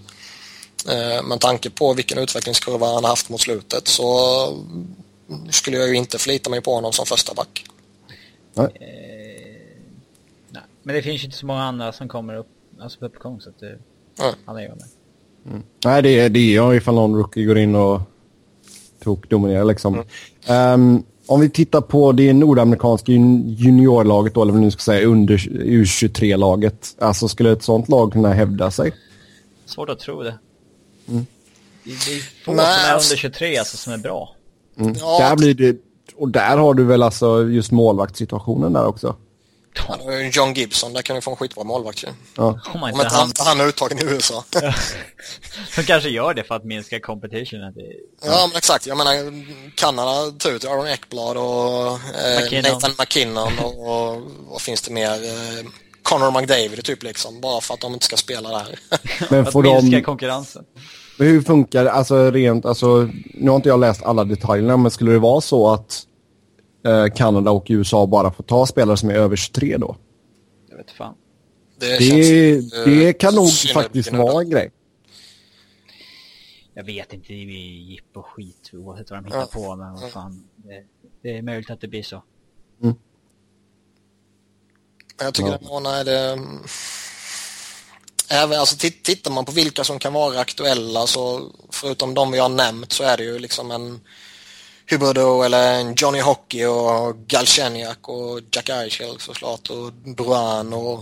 [0.89, 4.63] eh, med tanke på vilken utvecklingskurva han har haft mot slutet så
[5.49, 7.65] skulle jag ju inte förlita mig på honom som första back.
[8.53, 8.67] Nej.
[10.84, 12.47] Men det finns ju inte så många andra som kommer upp,
[12.82, 14.36] alltså på uppgång så att det, mm.
[14.45, 14.84] han är ju med.
[15.45, 15.63] Mm.
[15.86, 18.01] Nej, det är det är ifall någon rookie går in och
[19.03, 20.03] tokdominerar liksom.
[20.45, 20.73] Mm.
[20.73, 25.38] Um, om vi tittar på det nordamerikanska juniorlaget då, eller vad nu ska säga, under
[25.38, 26.95] U23-laget.
[26.99, 28.93] Alltså skulle ett sånt lag kunna hävda sig?
[29.65, 30.39] Svårt att tro det.
[31.07, 31.25] Mm.
[31.84, 34.36] Det, det är få Nej, som är under 23 alltså, som är bra.
[34.79, 34.93] Mm.
[34.99, 35.19] Ja.
[35.19, 35.77] Där blir det,
[36.15, 39.15] och där har du väl alltså just målvaktssituationen där också?
[39.74, 39.97] Ja,
[40.32, 42.07] John Gibson, där kan du få en skitbra målvakt ju.
[42.36, 42.59] Ja.
[42.74, 44.43] Oh Om inte han, han är uttagen i USA.
[45.76, 47.59] Som kanske gör det för att minska competition.
[47.59, 47.82] Det...
[48.26, 48.88] Ja, men exakt.
[48.88, 49.13] Jag menar,
[49.76, 52.72] Kanada tar ut Aaron Ekblad och eh, McKinnon.
[52.72, 55.11] Nathan McKinnon och, och vad finns det mer?
[55.11, 55.65] Eh,
[56.03, 58.80] Connor McDavid typ liksom, bara för att de inte ska spela där.
[59.30, 60.03] men får att minska de...
[60.03, 60.63] konkurrensen.
[61.17, 64.91] Men hur funkar det, alltså rent, alltså, nu har inte jag läst alla detaljerna, men
[64.91, 66.03] skulle det vara så att
[67.15, 69.95] Kanada och USA bara får ta spelare som är över 23 då?
[70.69, 71.15] Jag vet fan.
[71.79, 74.71] Det, det, känns, det kan nog faktiskt vara en grej.
[76.73, 79.47] Jag vet inte, det är jipp och skit oavsett vad de hittar ja.
[79.51, 80.43] på, men vad fan.
[80.55, 80.84] Det,
[81.21, 82.23] det, är möjligt att det blir så.
[82.84, 82.95] Mm.
[85.19, 85.77] Jag tycker ja.
[85.77, 86.39] att nej, det...
[88.29, 92.49] Även, alltså, tittar man på vilka som kan vara aktuella så förutom de vi har
[92.49, 93.99] nämnt så är det ju liksom en
[94.92, 101.00] Huberdo eller en Johnny Hockey och Galchenyuk och Jack Eichel såklart och Drouin och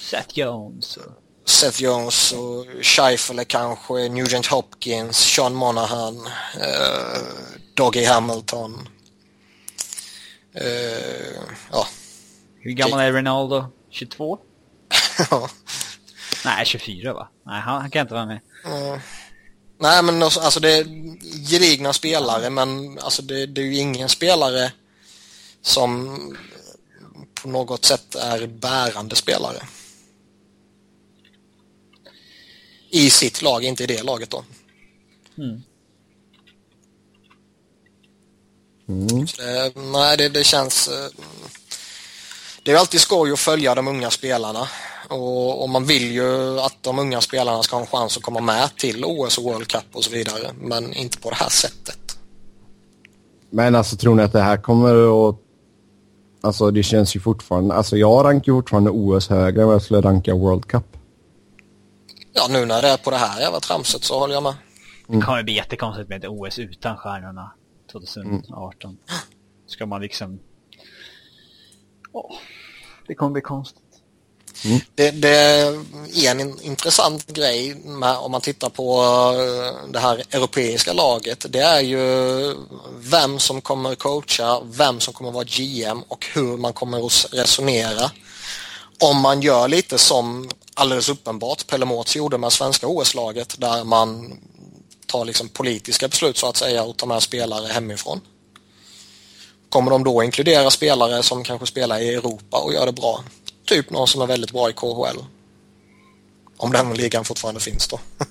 [0.00, 0.98] Seth Jones.
[1.44, 6.26] Seth Jones och Scheifele kanske, Nugent Hopkins, Sean Monahan,
[6.60, 7.22] eh,
[7.74, 8.88] Doggy Hamilton.
[10.54, 11.42] Eh,
[11.72, 11.86] ja.
[12.60, 13.64] Hur gammal är Ronaldo?
[13.90, 14.38] 22?
[15.30, 15.48] ja.
[16.44, 17.28] Nej, 24 va?
[17.46, 18.40] Nej, han, han kan inte vara med.
[18.64, 19.00] Mm.
[19.78, 20.84] Nej, men alltså, alltså det är
[21.50, 24.72] gedigna spelare, men alltså det, det är ju ingen spelare
[25.62, 26.18] som
[27.34, 29.62] på något sätt är bärande spelare.
[32.90, 34.44] I sitt lag, inte i det laget då.
[35.38, 35.62] Mm.
[38.88, 39.26] Mm.
[39.36, 40.88] Det, nej, det, det känns...
[40.88, 41.10] Eh,
[42.62, 44.68] det är alltid skoj att följa de unga spelarna
[45.08, 48.40] och, och, man vill ju att de unga spelarna ska ha en chans att komma
[48.40, 52.18] med till OS och World Cup och så vidare, men inte på det här sättet.
[53.50, 55.36] Men alltså tror ni att det här kommer att...
[56.40, 57.74] Alltså det känns ju fortfarande...
[57.74, 60.96] Alltså jag rankar ju fortfarande OS högre än vad jag skulle ranka World Cup.
[62.32, 64.54] Ja, nu när det är på det här jävla tramset så håller jag med.
[65.08, 65.20] Mm.
[65.20, 67.52] Det kommer bli jättekonstigt med ett OS utan stjärnorna
[67.92, 68.90] 2018.
[68.90, 68.98] Mm.
[69.66, 70.38] Ska man liksom...
[72.12, 72.32] Oh,
[73.06, 73.83] det kommer bli konstigt.
[74.64, 74.80] Mm.
[74.94, 75.36] Det, det,
[76.26, 79.02] är en intressant grej med, om man tittar på
[79.36, 81.46] eh, det här europeiska laget.
[81.48, 82.56] Det är ju
[82.98, 88.10] vem som kommer coacha, vem som kommer vara GM och hur man kommer att resonera.
[89.00, 94.38] Om man gör lite som alldeles uppenbart Pelle Mårts gjorde med svenska OS-laget där man
[95.06, 98.20] tar liksom politiska beslut så att säga och tar med spelare hemifrån.
[99.68, 103.24] Kommer de då inkludera spelare som kanske spelar i Europa och gör det bra?
[103.64, 105.24] Typ någon som är väldigt bra i KHL.
[106.56, 108.00] Om den ligan fortfarande finns då.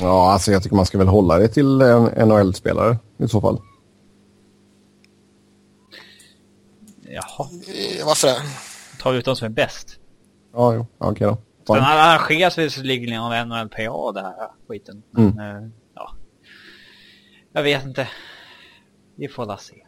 [0.00, 3.60] ja, alltså jag tycker man ska väl hålla det till en NHL-spelare i så fall.
[7.02, 7.48] Jaha.
[7.66, 8.42] Eh, varför det?
[8.98, 9.98] Ta ut de som är bäst.
[10.52, 10.86] Ja, jo.
[10.98, 11.38] Okej okay då.
[11.74, 15.02] Den arrangeras visserligen av NHLPA, det här skiten.
[15.10, 15.64] Men, mm.
[15.64, 16.12] Eh, ja.
[17.52, 18.08] Jag vet inte.
[19.14, 19.87] Vi får la se.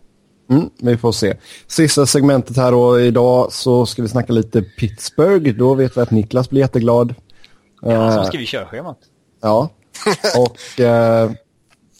[0.51, 1.37] Mm, vi får se.
[1.67, 3.01] Sista segmentet här då.
[3.01, 5.51] Idag så ska vi snacka lite Pittsburgh.
[5.59, 7.15] Då vet vi att Niklas blir jätteglad.
[7.83, 8.99] Ja, så ska vi köra schemat.
[9.41, 9.69] Ja,
[10.39, 11.31] och eh,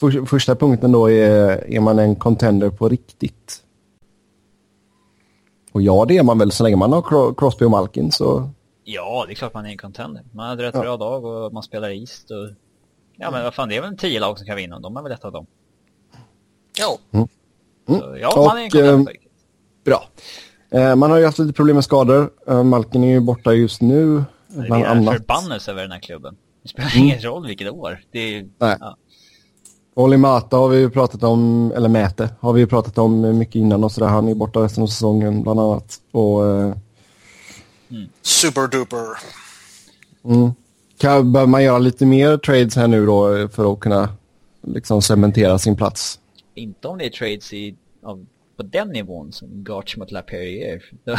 [0.01, 3.63] för, första punkten då är, är man en contender på riktigt?
[5.73, 8.51] Och ja, det är man väl så länge man har Crosby och Malkin så...
[8.85, 10.25] Ja, det är klart man är en contender.
[10.33, 10.81] Man hade rätt ja.
[10.81, 12.49] bra dag och man spelar East och...
[13.17, 14.79] Ja, men vad fan, det är väl tio lag som kan vinna.
[14.79, 15.47] De är väl ett av dem.
[16.79, 16.99] Ja.
[17.11, 17.29] Mm.
[17.91, 18.01] Mm.
[18.01, 19.07] Så, ja, och, man är en eh,
[19.85, 20.09] Bra.
[20.71, 22.31] Eh, man har ju haft lite problem med skador.
[22.49, 24.25] Eh, Malkin är ju borta just nu.
[24.49, 25.15] Det Bland är en annat.
[25.15, 26.37] förbannelse över den här klubben.
[26.63, 28.01] Det spelar ingen roll vilket år.
[28.13, 28.77] Det är, Nej.
[28.81, 28.97] ja.
[29.95, 33.55] Oli Mata har vi ju pratat om, eller Mäte har vi ju pratat om mycket
[33.55, 34.09] innan och sådär.
[34.09, 36.01] Han är borta resten av säsongen bland annat.
[36.13, 36.75] Och, eh,
[38.23, 39.07] Superduper.
[40.25, 40.51] mm.
[40.99, 44.09] kan, behöver man göra lite mer trades här nu då för att kunna
[44.63, 46.19] liksom cementera sin plats?
[46.55, 48.27] Inte om det är trades i, av,
[48.57, 50.81] på den nivån som Garch mot LaPerriere.
[51.05, 51.17] Då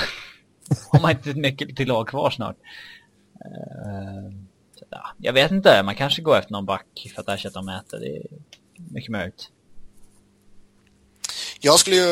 [0.91, 2.57] har man inte mycket till lag kvar snart.
[4.79, 7.99] Så, ja, jag vet inte, man kanske går efter någon back för att ersätta Mäte.
[7.99, 8.27] Det är
[8.75, 9.49] mycket möjligt.
[11.59, 12.03] Jag skulle ju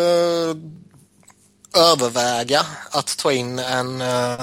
[1.78, 2.62] överväga
[2.92, 4.42] att ta in en, eh,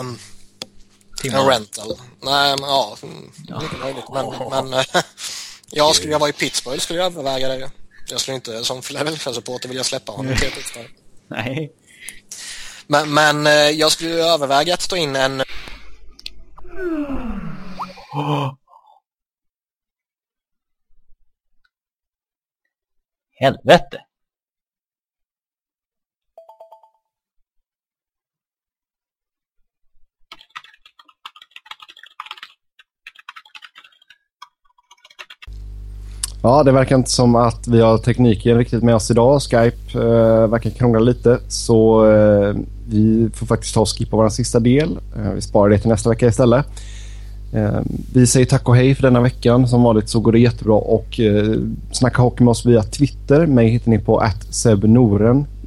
[1.25, 2.01] en rental.
[2.21, 3.31] Nej, men ja, mm,
[3.63, 4.05] mycket möjligt.
[4.13, 4.85] Men, men eh,
[5.71, 7.71] jag skulle jag vara i Pittsburgh skulle jag överväga det.
[8.09, 10.91] Jag skulle inte som Philadelphia-supporter vilja släppa honom till Pittsburgh.
[11.29, 11.73] Nej.
[12.87, 15.43] Men, men eh, jag skulle överväga att ta in en
[23.39, 24.06] Helvete!
[36.43, 39.43] Ja, det verkar inte som att vi har tekniken riktigt med oss idag.
[39.43, 41.39] Skype eh, verkar krångla lite.
[41.49, 42.55] Så eh,
[42.89, 44.99] vi får faktiskt ta och skippa vår sista del.
[45.17, 46.67] Eh, vi sparar det till nästa vecka istället.
[47.53, 47.81] Eh,
[48.13, 49.69] vi säger tack och hej för denna veckan.
[49.69, 51.55] Som vanligt så går det jättebra och eh,
[51.93, 53.47] snacka hockey med oss via Twitter.
[53.47, 54.67] Mig hittar ni på att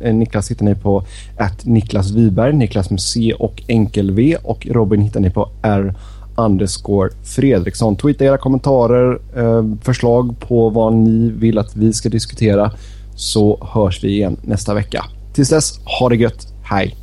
[0.01, 1.03] Eh, Niklas hittar ni på
[1.37, 2.53] att Niklas Wiberg.
[2.53, 4.37] Niklas med C och enkel V.
[4.43, 5.95] Och Robin hittar ni på R
[6.45, 7.95] underscore Fredriksson.
[7.95, 12.71] Tweeta era kommentarer, eh, förslag på vad ni vill att vi ska diskutera
[13.15, 15.05] så hörs vi igen nästa vecka.
[15.33, 16.53] Tills dess, ha det gött.
[16.63, 16.95] Hej!